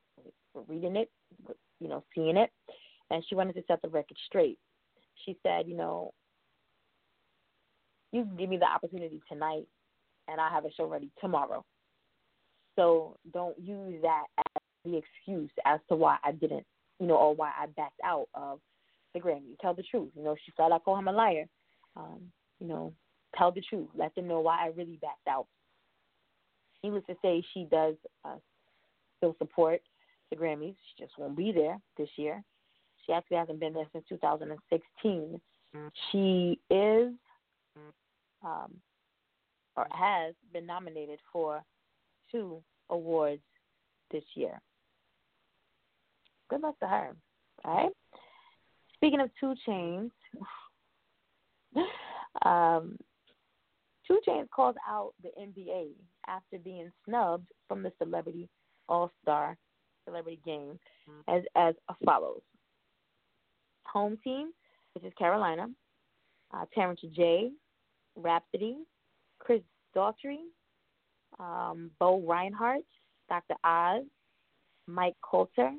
[0.67, 1.11] reading it,
[1.79, 2.49] you know, seeing it,
[3.13, 4.57] and she wanted to set the record straight.
[5.23, 6.13] She said, you know,
[8.11, 9.67] you give me the opportunity tonight,
[10.27, 11.63] and I have a show ready tomorrow.
[12.75, 16.65] So don't use that as the excuse as to why I didn't,
[16.99, 18.59] you know, or why I backed out of
[19.13, 19.59] the Grammy.
[19.61, 20.09] Tell the truth.
[20.15, 21.45] You know, she said I call him a liar.
[21.95, 22.19] Um,
[22.59, 22.93] you know,
[23.37, 23.89] tell the truth.
[23.95, 25.45] Let them know why I really backed out.
[26.83, 27.93] Needless to say, she does
[28.25, 28.37] uh,
[29.17, 29.81] still support
[30.31, 30.75] the Grammys.
[30.97, 32.43] She just won't be there this year.
[33.05, 35.41] She actually hasn't been there since 2016.
[36.11, 37.11] She is
[38.43, 38.73] um,
[39.75, 41.63] or has been nominated for
[42.31, 43.41] two awards
[44.11, 44.61] this year.
[46.49, 47.15] Good luck to her.
[47.65, 47.91] All right.
[48.95, 50.11] Speaking of 2 Chainz,
[52.45, 52.97] um,
[54.07, 55.89] 2 Chainz called out the NBA
[56.27, 58.47] after being snubbed from the Celebrity
[58.87, 59.57] All Star
[60.05, 60.79] Celebrity Game
[61.27, 61.75] as as
[62.05, 62.41] follows:
[63.85, 64.51] home team,
[64.93, 65.67] which is Carolina,
[66.53, 67.51] uh, Terrence J,
[68.15, 68.77] Rapsody,
[69.39, 69.61] Chris
[69.95, 70.39] Daughtry,
[71.39, 72.83] um, Bo Rinehart,
[73.29, 73.55] Dr.
[73.63, 74.03] Oz,
[74.87, 75.71] Mike Colter,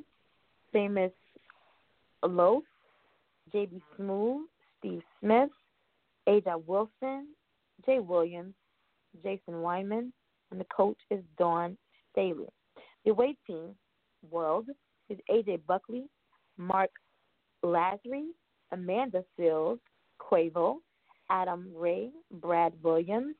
[0.72, 1.12] Famous
[2.24, 2.62] Los,
[3.52, 3.82] J.B.
[3.98, 4.42] Smoove,
[4.78, 5.50] Steve Smith,
[6.26, 7.28] A'ja Wilson,
[7.86, 8.55] Jay Williams,
[9.22, 10.12] Jason Wyman,
[10.50, 11.76] and the coach is Dawn
[12.12, 12.48] Staley.
[13.05, 13.74] The away team,
[14.30, 14.66] World,
[15.09, 16.05] is AJ Buckley,
[16.57, 16.90] Marc
[17.64, 18.26] Lasry,
[18.72, 19.78] Amanda Seales,
[20.20, 20.76] Quavo,
[21.30, 23.34] Adam Ray, Brad Williams,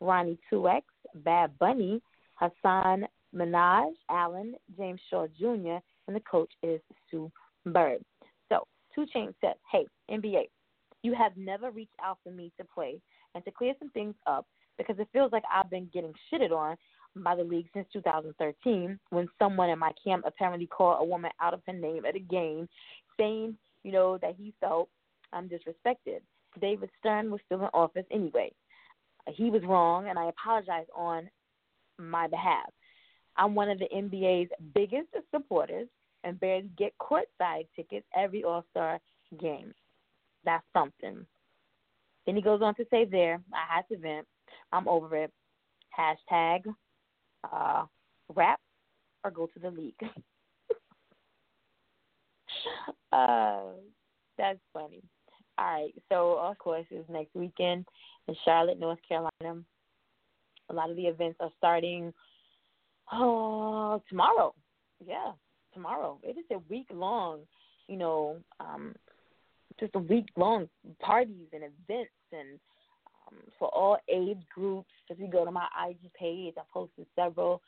[0.00, 0.80] Ronnie 2K,
[1.16, 2.00] Bad Bunny,
[2.40, 7.30] Hasan Minhaj, Allen, James Shaw Jr., and the coach is Sue
[7.66, 7.98] Bird.
[8.48, 10.48] So, 2 Chainz says, Hey, NBA,
[11.02, 13.00] you have never reached out for me to play
[13.34, 14.46] and to clear some things up
[14.78, 16.76] because it feels like I've been getting shitted on
[17.22, 21.54] by the league since 2013 when someone in my camp apparently called a woman out
[21.54, 22.68] of her name at a game
[23.18, 23.56] saying,
[23.86, 24.88] you know, that he felt
[25.32, 26.20] I'm disrespected.
[26.60, 28.50] David Stern was still in office anyway.
[29.28, 31.30] He was wrong, and I apologize on
[31.96, 32.68] my behalf.
[33.36, 35.86] I'm one of the NBA's biggest supporters
[36.24, 38.98] and barely get courtside tickets every All Star
[39.38, 39.72] game.
[40.44, 41.24] That's something.
[42.24, 44.26] Then he goes on to say, There, I had to vent.
[44.72, 45.32] I'm over it.
[45.96, 46.64] Hashtag
[47.52, 47.84] uh,
[48.34, 48.58] rap
[49.22, 49.94] or go to the league.
[53.16, 53.60] uh,
[54.38, 55.02] that's funny.
[55.58, 57.86] All right, so of course it's next weekend
[58.28, 59.62] in Charlotte, North Carolina.
[60.68, 62.12] A lot of the events are starting
[63.12, 64.54] oh tomorrow.
[65.04, 65.32] Yeah,
[65.72, 66.18] tomorrow.
[66.22, 67.40] It is a week long,
[67.86, 68.94] you know, um,
[69.80, 70.68] just a week long
[71.00, 72.58] parties and events and
[73.28, 74.90] um, for all age groups.
[75.08, 77.62] If you go to my IG page, I posted several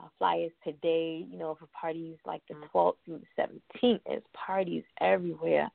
[0.00, 1.24] uh, flyers today.
[1.28, 3.42] You know, for parties like the 12th through the
[3.82, 5.70] 17th, there's parties everywhere.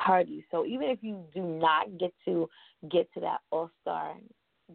[0.00, 0.44] Parties.
[0.50, 2.48] So even if you do not get to
[2.90, 4.14] get to that All Star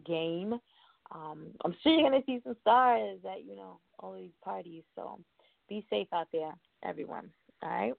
[0.04, 0.54] game,
[1.14, 4.82] um, I'm sure you're gonna see some stars at you know all these parties.
[4.94, 5.18] So
[5.68, 7.30] be safe out there, everyone.
[7.62, 7.94] All right.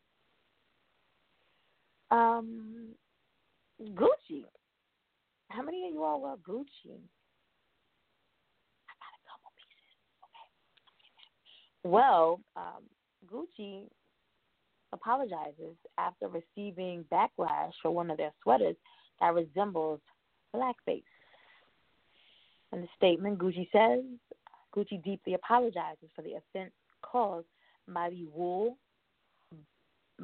[2.11, 2.89] Um,
[3.81, 4.45] Gucci
[5.49, 6.99] how many of you all wear Gucci?
[8.89, 9.95] I got a couple pieces.
[10.19, 10.47] Okay.
[11.85, 12.81] Well, um,
[13.31, 13.83] Gucci
[14.91, 18.75] apologizes after receiving backlash for one of their sweaters
[19.19, 19.99] that resembles
[20.51, 21.03] blackface.
[22.73, 24.03] In the statement, Gucci says
[24.75, 26.73] Gucci deeply apologizes for the offense
[27.03, 27.45] caused
[27.87, 28.77] by the wool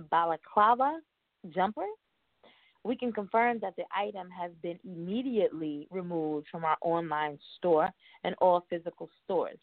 [0.09, 0.99] balaclava
[1.53, 1.85] jumper
[2.83, 7.89] we can confirm that the item has been immediately removed from our online store
[8.23, 9.59] and all physical stores.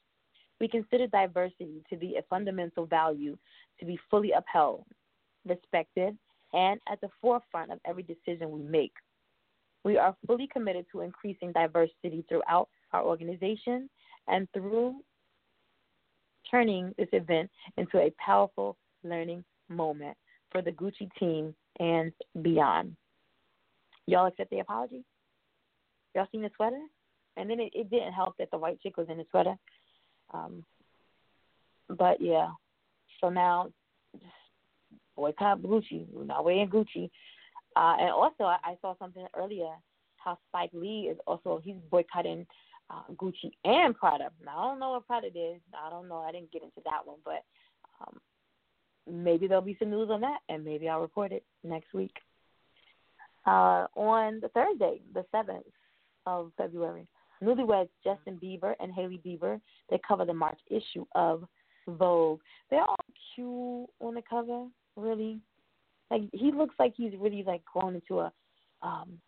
[0.60, 3.36] We consider diversity to be a fundamental value
[3.78, 4.84] to be fully upheld,
[5.46, 6.16] respected,
[6.52, 8.92] and at the forefront of every decision we make.
[9.84, 13.88] We are fully committed to increasing diversity throughout our organization
[14.26, 14.96] and through
[16.50, 20.16] turning this event into a powerful learning moment
[20.50, 22.96] for the Gucci team and beyond.
[24.06, 25.04] Y'all accept the apology?
[26.14, 26.80] Y'all seen the sweater?
[27.36, 29.54] And then it, it didn't help that the white chick was in the sweater.
[30.32, 30.64] Um,
[31.88, 32.50] but yeah,
[33.20, 33.70] so now
[35.16, 36.06] boycott Gucci.
[36.12, 37.10] We're not wearing Gucci.
[37.76, 39.70] Uh, and also, I, I saw something earlier
[40.16, 42.46] how Spike Lee is also he's boycotting
[42.90, 44.30] uh, Gucci and Prada.
[44.44, 45.60] Now I don't know what Prada is.
[45.74, 46.18] I don't know.
[46.18, 47.44] I didn't get into that one, but
[48.00, 48.18] um,
[49.06, 52.16] maybe there'll be some news on that, and maybe I'll report it next week
[53.46, 55.62] uh, on the Thursday, the 7th
[56.26, 57.06] of February.
[57.42, 59.60] Newlyweds Justin Bieber and Hailey Bieber,
[59.90, 61.44] they cover the March issue of
[61.86, 62.40] Vogue.
[62.70, 62.96] They're all
[63.34, 64.66] cute on the cover,
[64.96, 65.40] really.
[66.10, 68.32] Like he looks like he's really like grown into a
[68.82, 69.18] um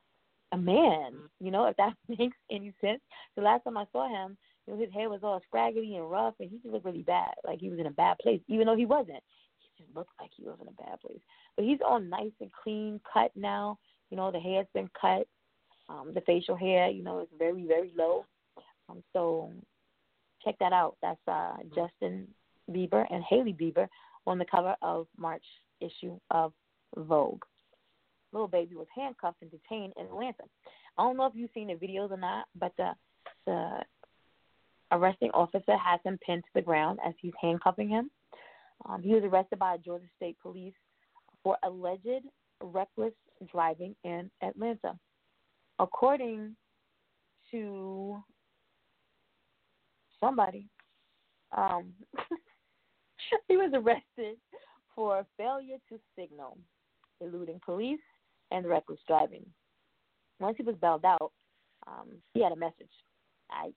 [0.53, 3.01] a man, you know, if that makes any sense.
[3.37, 4.37] The last time I saw him,
[4.67, 7.33] you know, his hair was all scraggly and rough and he just looked really bad.
[7.45, 9.23] Like he was in a bad place, even though he wasn't.
[9.59, 11.21] He just looked like he was in a bad place.
[11.57, 13.79] But he's all nice and clean cut now.
[14.11, 15.27] You know, the hair's been cut.
[15.91, 18.25] Um, the facial hair, you know, is very, very low.
[18.89, 19.51] Um, so
[20.45, 20.97] check that out.
[21.03, 22.29] That's uh, Justin
[22.71, 23.89] Bieber and Hailey Bieber
[24.27, 25.45] on the cover of March
[25.81, 26.53] issue of
[26.97, 27.43] Vogue.
[28.33, 30.45] Little Baby was handcuffed and detained in Atlanta.
[30.97, 32.93] I don't know if you've seen the videos or not, but the
[33.47, 33.81] the
[34.93, 38.11] arresting officer has him pinned to the ground as he's handcuffing him.
[38.89, 40.75] Um, he was arrested by Georgia State Police
[41.43, 42.27] for alleged
[42.63, 43.13] reckless
[43.51, 44.99] driving in Atlanta.
[45.81, 46.55] According
[47.51, 48.23] to
[50.21, 50.67] somebody,
[51.57, 51.95] um,
[53.49, 54.37] he was arrested
[54.95, 56.59] for failure to signal,
[57.23, 58.01] eluding police,
[58.51, 59.47] and reckless driving.
[60.39, 61.33] Once he was bailed out,
[61.87, 62.93] um, he had a message.
[63.51, 63.71] I,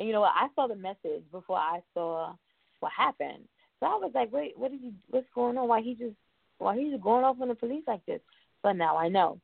[0.00, 0.32] and you know what?
[0.34, 2.34] I saw the message before I saw
[2.80, 3.44] what happened.
[3.78, 4.92] So I was like, wait, what is he?
[5.08, 5.68] What's going on?
[5.68, 6.16] Why he just?
[6.58, 8.20] Why he's going off on the police like this?
[8.64, 9.40] But now I know.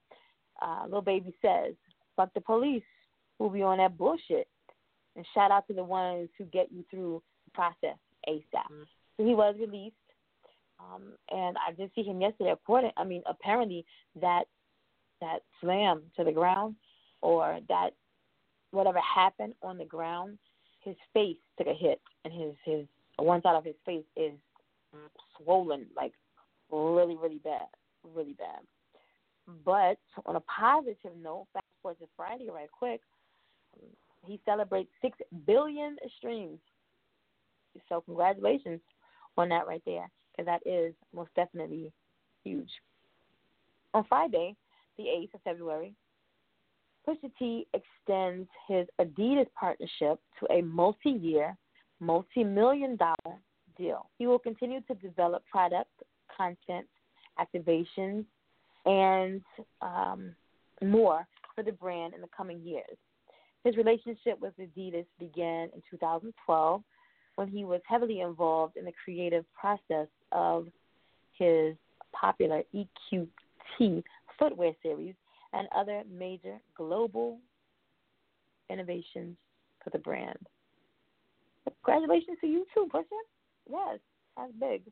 [0.60, 1.74] Uh, Lil Baby says,
[2.16, 2.82] fuck the police
[3.38, 4.48] who be on that bullshit.
[5.16, 7.96] And shout out to the ones who get you through the process
[8.28, 8.42] ASAP.
[8.54, 8.82] Mm-hmm.
[9.16, 9.94] So he was released.
[10.80, 12.50] Um, and I did see him yesterday.
[12.50, 13.84] According, I mean, apparently
[14.20, 14.44] that
[15.20, 16.74] that slam to the ground
[17.22, 17.90] or that
[18.72, 20.36] whatever happened on the ground,
[20.80, 22.86] his face took a hit, and his his
[23.18, 24.32] one side of his face is
[25.38, 26.12] swollen, like
[26.70, 27.66] really, really bad,
[28.14, 28.60] really bad.
[29.64, 31.46] But on a positive note,
[31.84, 33.02] forward to Friday, right quick,
[34.26, 36.58] he celebrates six billion streams.
[37.88, 38.80] So congratulations
[39.36, 41.92] on that right there, because that is most definitely
[42.42, 42.70] huge.
[43.92, 44.56] On Friday,
[44.96, 45.94] the 8th of February,
[47.06, 51.54] Pusha T extends his Adidas partnership to a multi-year,
[52.00, 53.36] multi-million dollar
[53.76, 54.08] deal.
[54.18, 55.90] He will continue to develop product,
[56.34, 56.86] content,
[57.38, 58.24] activations,
[58.86, 59.42] and
[59.82, 60.34] um,
[60.82, 62.96] more for the brand in the coming years.
[63.64, 66.82] His relationship with Adidas began in 2012
[67.36, 70.66] when he was heavily involved in the creative process of
[71.38, 71.74] his
[72.12, 74.02] popular EQT
[74.38, 75.14] footwear series
[75.52, 77.38] and other major global
[78.70, 79.36] innovations
[79.82, 80.38] for the brand.
[81.84, 83.04] Congratulations to you too, Pusha.
[83.70, 83.98] Yes,
[84.36, 84.82] that's big.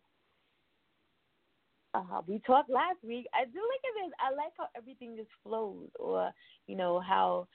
[1.95, 3.27] Uh, we talked last week.
[3.35, 4.13] I do like this.
[4.19, 6.31] I like how everything just flows, or
[6.67, 7.47] you know how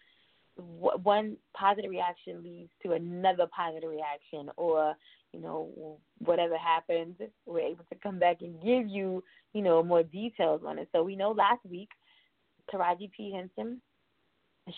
[0.58, 4.96] w- one positive reaction leads to another positive reaction, or
[5.34, 7.16] you know whatever happens,
[7.46, 9.24] we're able to come back and give you
[9.54, 10.88] you know more details on it.
[10.92, 11.90] So we know last week,
[12.72, 13.82] Taraji P Henson,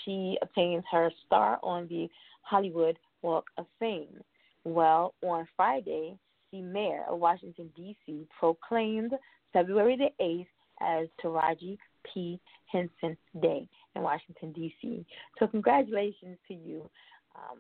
[0.05, 2.07] she obtains her star on the
[2.43, 4.22] Hollywood Walk of Fame.
[4.64, 6.18] Well, on Friday,
[6.51, 9.14] the mayor of Washington, D.C., proclaimed
[9.54, 10.47] February the 8th
[10.82, 11.78] as Taraji
[12.14, 12.39] P.
[12.72, 15.06] Henson Day in Washington, D.C.
[15.39, 16.89] So, congratulations to you.
[17.36, 17.60] Um,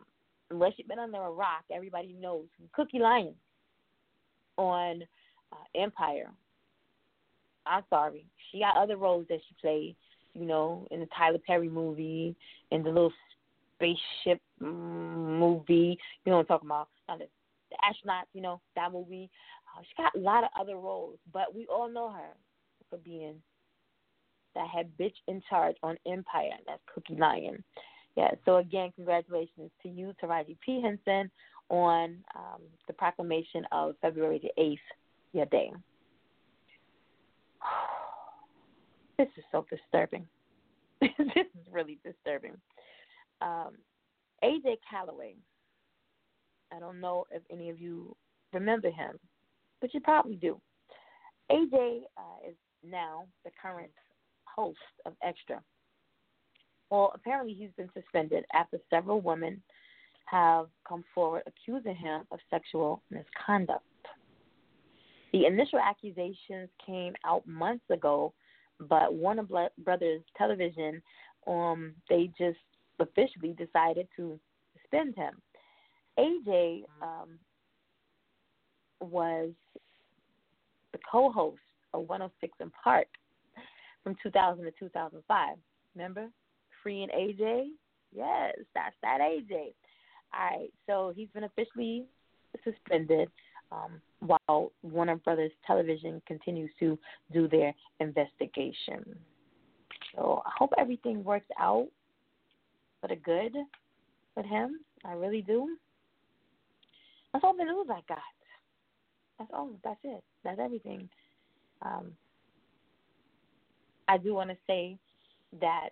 [0.51, 3.33] unless you've been under a rock, everybody knows Cookie Lyon
[4.57, 5.03] on
[5.51, 6.31] uh, Empire.
[7.65, 8.25] I'm sorry.
[8.51, 9.95] She got other roles that she played,
[10.33, 12.35] you know, in the Tyler Perry movie,
[12.71, 13.13] in the little
[13.75, 15.97] spaceship movie.
[16.25, 16.89] You know what I'm talking about?
[17.07, 17.25] Not the,
[17.69, 19.29] the astronauts, you know, that movie.
[19.81, 22.35] She got a lot of other roles, but we all know her
[22.89, 23.35] for being
[24.55, 26.51] that head bitch in charge on Empire.
[26.65, 27.63] That's Cookie Lyon.
[28.15, 30.81] Yeah, so again, congratulations to you, Taraji P.
[30.81, 31.31] Henson,
[31.69, 34.77] on um, the proclamation of February the 8th,
[35.33, 35.71] your day.
[39.17, 40.25] This is so disturbing.
[41.01, 42.53] this is really disturbing.
[43.41, 43.71] Um,
[44.41, 45.35] AJ Calloway.
[46.73, 48.15] I don't know if any of you
[48.53, 49.19] remember him,
[49.81, 50.59] but you probably do.
[51.51, 53.91] AJ uh, is now the current
[54.45, 55.61] host of Extra.
[56.89, 59.61] Well, apparently he's been suspended after several women
[60.25, 63.83] have come forward accusing him of sexual misconduct.
[65.33, 68.33] The initial accusations came out months ago,
[68.79, 69.45] but Warner
[69.83, 71.01] Brothers Television,
[71.47, 72.57] um, they just
[72.99, 74.39] officially decided to
[74.73, 75.33] suspend him.
[76.17, 77.39] AJ um,
[79.01, 79.51] was
[80.91, 81.59] the co-host
[81.93, 83.07] of 106 in Park
[84.03, 85.55] from 2000 to 2005.
[85.95, 86.27] Remember,
[86.81, 87.67] Free and AJ?
[88.15, 89.73] Yes, that's that AJ.
[90.33, 92.05] All right, so he's been officially
[92.63, 93.29] suspended
[93.71, 96.97] um, while Warner Brothers Television continues to
[97.33, 99.03] do their investigation.
[100.15, 101.87] So I hope everything works out
[103.01, 103.55] for the good
[104.35, 104.79] with him.
[105.05, 105.77] I really do.
[107.31, 108.19] That's all the news I got.
[109.39, 109.69] That's all.
[109.83, 110.23] That's it.
[110.43, 111.09] That's everything.
[111.81, 112.11] Um,
[114.07, 114.97] I do want to say
[115.61, 115.89] that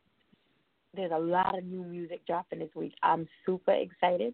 [0.93, 2.93] there's a lot of new music dropping this week.
[3.03, 4.33] I'm super excited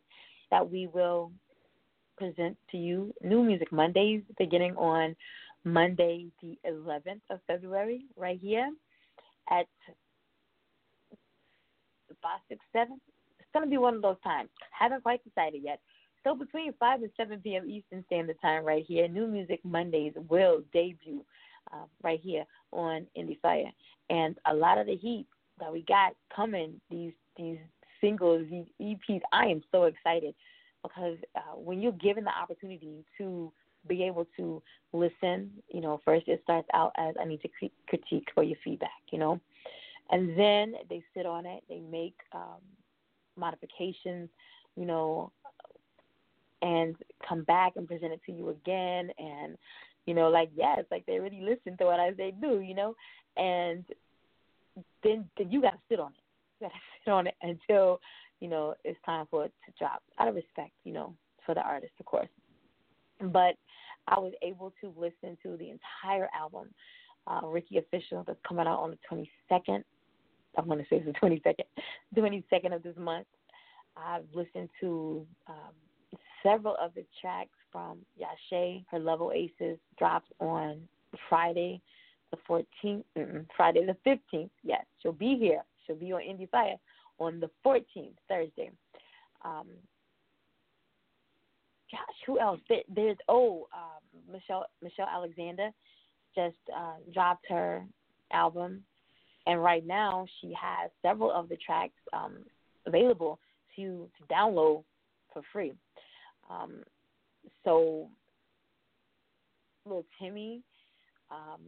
[0.49, 1.31] that we will
[2.17, 5.15] present to you new music Mondays beginning on
[5.63, 8.69] Monday the 11th of February right here
[9.49, 9.67] at
[12.21, 12.99] five, six, seven.
[13.39, 14.49] It's gonna be one of those times.
[14.71, 15.79] Haven't quite decided yet.
[16.23, 17.69] So between five and seven p.m.
[17.69, 21.23] Eastern Standard Time, right here, New Music Mondays will debut
[21.73, 23.71] uh, right here on Indie Fire,
[24.09, 25.27] and a lot of the heat
[25.59, 27.57] that we got coming these these
[27.99, 29.21] singles, these EPs.
[29.31, 30.33] I am so excited
[30.83, 33.51] because uh, when you're given the opportunity to
[33.87, 34.61] be able to
[34.93, 38.91] listen, you know, first it starts out as I need to critique for your feedback,
[39.11, 39.39] you know,
[40.11, 42.61] and then they sit on it, they make um,
[43.37, 44.29] modifications,
[44.75, 45.31] you know,
[46.63, 46.95] and
[47.27, 49.57] come back and present it to you again, and
[50.05, 52.95] you know, like it's like they really listen to what I say do, you know,
[53.37, 53.83] and
[55.03, 56.23] then then you got to sit on it,
[56.59, 57.99] you got to sit on it until
[58.39, 61.13] you know it's time for it to drop, out of respect, you know,
[61.45, 62.29] for the artist, of course.
[63.21, 63.55] But
[64.07, 66.69] I was able to listen to the entire album,
[67.27, 68.97] uh, Ricky Official, that's coming out on the
[69.55, 69.83] 22nd
[70.57, 71.63] I'm going to say it's the 22nd,
[72.15, 73.27] 22nd of this month.
[73.97, 75.73] I've listened to um,
[76.43, 80.81] several of the tracks from Yashe, her Level Aces, dropped on
[81.29, 81.81] Friday
[82.31, 82.37] the
[82.83, 84.49] 14th, Friday the 15th.
[84.63, 85.61] Yes, she'll be here.
[85.85, 86.77] She'll be on Indie Fire
[87.19, 88.71] on the 14th, Thursday.
[89.43, 89.67] Um,
[91.91, 92.59] gosh, who else?
[92.69, 95.69] there's oh, um, Michelle Michelle Alexander
[96.35, 97.83] just uh, dropped her
[98.31, 98.83] album,
[99.45, 102.37] and right now she has several of the tracks um,
[102.87, 103.39] available
[103.75, 104.83] to, to download
[105.31, 105.73] for free.
[106.49, 106.83] Um,
[107.63, 108.09] so,
[109.85, 110.61] little Timmy
[111.31, 111.61] um,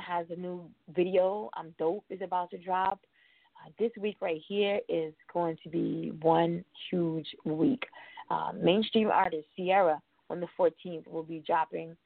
[0.00, 1.50] has a new video.
[1.54, 3.00] I'm dope is about to drop.
[3.64, 7.82] Uh, this week right here is going to be one huge week.
[8.30, 10.00] Uh, mainstream artist Ciara
[10.30, 11.96] on the 14th will be dropping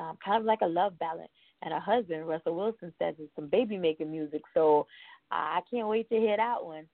[0.00, 1.28] um, kind of like a love ballad.
[1.62, 4.42] And her husband Russell Wilson says it's some baby making music.
[4.52, 4.86] So
[5.30, 6.86] I can't wait to hear that one.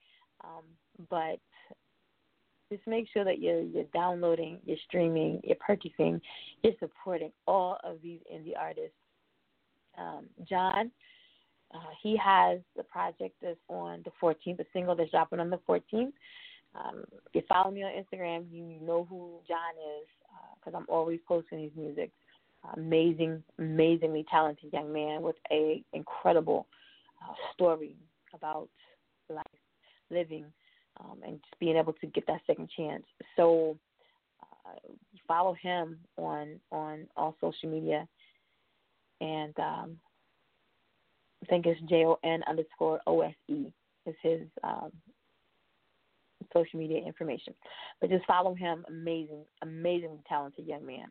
[0.44, 0.64] Um,
[1.08, 1.38] but
[2.70, 6.20] just make sure that you're you're downloading, you're streaming, you're purchasing,
[6.62, 8.94] you're supporting all of these indie artists.
[9.98, 10.90] Um, John,
[11.74, 15.60] uh, he has the project that's on the 14th, the single that's dropping on the
[15.68, 16.12] 14th.
[16.74, 20.08] Um, if you follow me on Instagram, you know who John is
[20.56, 22.10] because uh, I'm always posting his music.
[22.76, 26.66] Amazing, amazingly talented young man with a incredible
[27.22, 27.96] uh, story
[28.34, 28.68] about
[29.28, 29.44] life,
[30.10, 30.44] living,
[31.00, 33.04] um, and just being able to get that second chance.
[33.36, 33.76] So
[34.66, 34.78] uh,
[35.26, 38.06] follow him on on all social media,
[39.20, 39.98] and um,
[41.42, 43.72] I think it's J O N underscore O S E
[44.06, 44.90] is his um,
[46.52, 47.54] social media information.
[48.00, 48.84] But just follow him.
[48.88, 51.08] Amazing, amazingly talented young man.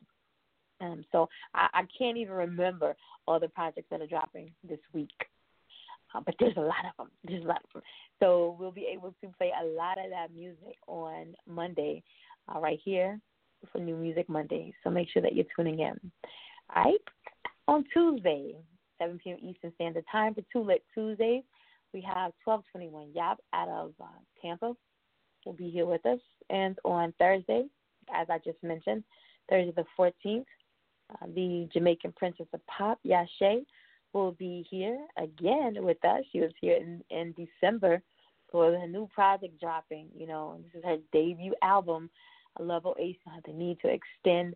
[0.81, 2.95] Um, so I, I can't even remember
[3.27, 5.11] all the projects that are dropping this week.
[6.13, 7.11] Uh, but there's a lot of them.
[7.23, 7.83] There's a lot of them.
[8.19, 12.03] So we'll be able to play a lot of that music on Monday,
[12.53, 13.19] uh, right here
[13.71, 14.73] for New Music Monday.
[14.83, 16.11] So make sure that you're tuning in.
[16.75, 17.01] All right.
[17.67, 18.55] On Tuesday,
[18.97, 19.37] 7 p.m.
[19.41, 21.43] Eastern Standard Time for Two Lit Tuesdays,
[21.93, 24.05] we have 1221 Yap out of uh,
[24.41, 24.73] Tampa
[25.45, 26.19] will be here with us.
[26.49, 27.65] And on Thursday,
[28.13, 29.03] as I just mentioned,
[29.49, 30.45] Thursday the 14th,
[31.11, 33.65] uh, the Jamaican Princess of Pop, Yashe,
[34.13, 36.21] will be here again with us.
[36.31, 38.01] She was here in, in December
[38.51, 40.07] for the new project dropping.
[40.17, 42.09] You know, this is her debut album,
[42.59, 43.17] Level Ace.
[43.45, 44.55] the need to extend,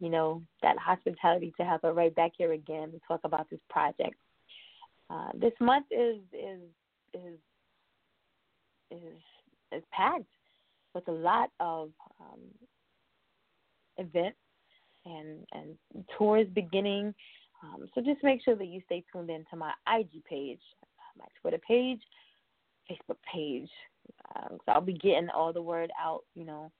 [0.00, 3.60] you know, that hospitality to have her right back here again to talk about this
[3.70, 4.16] project.
[5.10, 6.60] Uh, this month is is
[7.14, 7.38] is
[8.90, 9.18] is
[9.72, 10.24] is packed
[10.94, 11.90] with a lot of
[12.20, 12.40] um,
[13.98, 14.38] events
[15.04, 15.76] and and
[16.16, 17.14] tours beginning.
[17.62, 20.60] Um, so just make sure that you stay tuned in to my IG page,
[21.18, 22.00] my Twitter page,
[22.90, 23.68] Facebook page.
[24.34, 26.72] Um, so I'll be getting all the word out, you know,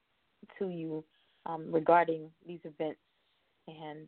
[0.58, 1.04] to you
[1.46, 3.00] um, regarding these events
[3.68, 4.06] and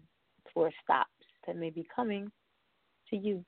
[0.52, 1.10] tour stops
[1.46, 2.30] that may be coming
[3.10, 3.44] to you.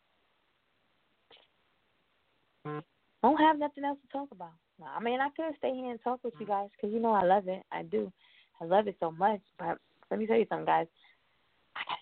[2.64, 2.81] I
[3.22, 4.51] don't have nothing else to talk about.
[4.85, 7.24] I mean, I could stay here and talk with you guys because you know I
[7.24, 7.62] love it.
[7.72, 8.12] I do.
[8.61, 9.41] I love it so much.
[9.59, 9.79] But
[10.11, 10.87] let me tell you something, guys.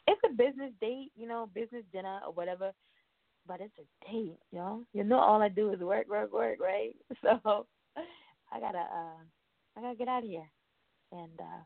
[0.07, 2.73] It's a business date, you know, business dinner or whatever.
[3.47, 4.85] But it's a date, know.
[4.93, 6.95] You know, all I do is work, work, work, right?
[7.23, 7.67] So
[8.53, 9.23] I gotta, uh
[9.77, 10.49] I gotta get out of here
[11.13, 11.63] and uh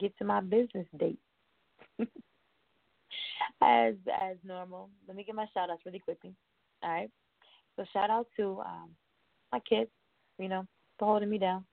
[0.00, 1.18] get to my business date.
[3.62, 6.34] as as normal, let me get my shout outs really quickly.
[6.82, 7.10] All right.
[7.76, 8.90] So shout out to um,
[9.52, 9.90] my kids,
[10.38, 10.66] you know,
[10.98, 11.64] for holding me down.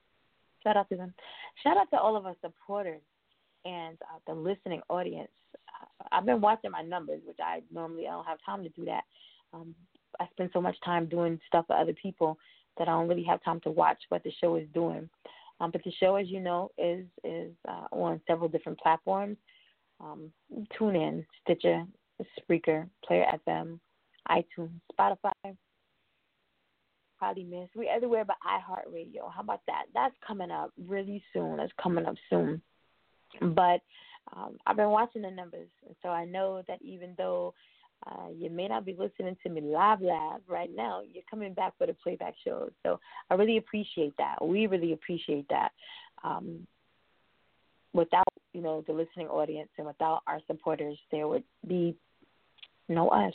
[0.62, 1.14] Shout out to them.
[1.62, 3.00] Shout out to all of our supporters
[3.64, 5.30] and uh, the listening audience.
[5.54, 8.84] Uh, I've been watching my numbers, which I normally I don't have time to do
[8.86, 9.04] that.
[9.52, 9.74] Um,
[10.18, 12.38] I spend so much time doing stuff for other people
[12.78, 15.08] that I don't really have time to watch what the show is doing.
[15.60, 19.36] Um, but the show, as you know, is is uh, on several different platforms.
[20.00, 20.32] Um,
[20.78, 21.84] TuneIn, Stitcher,
[22.40, 23.78] Spreaker, Player FM,
[24.30, 25.56] iTunes, Spotify,
[27.18, 27.72] probably missed.
[27.76, 29.30] We're everywhere but iHeartRadio.
[29.32, 29.84] How about that?
[29.92, 31.58] That's coming up really soon.
[31.58, 32.62] That's coming up soon.
[33.40, 33.80] But
[34.36, 37.54] um, I've been watching the numbers, and so I know that even though
[38.06, 41.74] uh, you may not be listening to me live, live right now, you're coming back
[41.76, 42.70] for the playback shows.
[42.82, 42.98] So
[43.30, 44.36] I really appreciate that.
[44.44, 45.70] We really appreciate that.
[46.24, 46.66] Um,
[47.92, 51.94] without you know the listening audience and without our supporters, there would be
[52.88, 53.34] no us.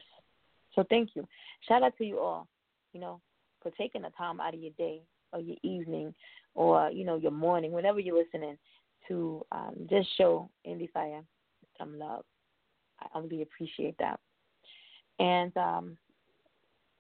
[0.73, 1.27] So thank you.
[1.67, 2.47] Shout out to you all.
[2.93, 3.21] You know,
[3.61, 6.13] for taking the time out of your day or your evening
[6.55, 8.57] or you know your morning, whenever you're listening,
[9.07, 11.21] to um, just show Indie Fire
[11.77, 12.23] some love.
[13.13, 14.19] I really appreciate that.
[15.19, 15.97] And um,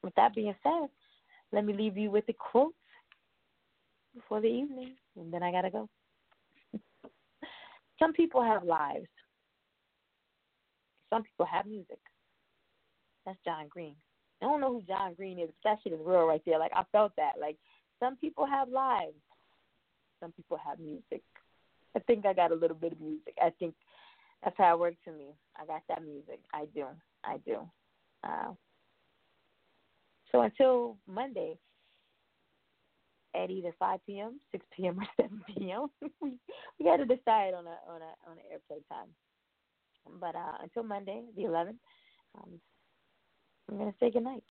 [0.03, 0.89] with that being said,
[1.51, 2.73] let me leave you with a quote.
[4.13, 5.89] before the evening, and then I gotta go.
[7.99, 9.07] Some people have lives.
[11.09, 11.99] Some people have music.
[13.25, 13.95] That's John Green.
[14.41, 16.59] I don't know who John Green is, but that shit is real right there.
[16.59, 17.33] Like I felt that.
[17.39, 17.57] Like
[17.99, 19.15] some people have lives.
[20.19, 21.23] Some people have music.
[21.95, 23.33] I think I got a little bit of music.
[23.41, 23.73] I think
[24.43, 25.33] that's how it works for me.
[25.55, 26.39] I got that music.
[26.53, 26.85] I do.
[27.23, 27.69] I do.
[28.23, 28.53] Uh,
[30.31, 31.57] so until Monday
[33.35, 35.87] at either 5 p.m., 6 p.m., or 7 p.m.,
[36.21, 36.33] we
[36.79, 39.09] we got to decide on a on a on an airplay time.
[40.19, 41.77] But uh, until Monday, the 11th,
[42.37, 42.59] um,
[43.69, 44.43] I'm gonna say goodnight.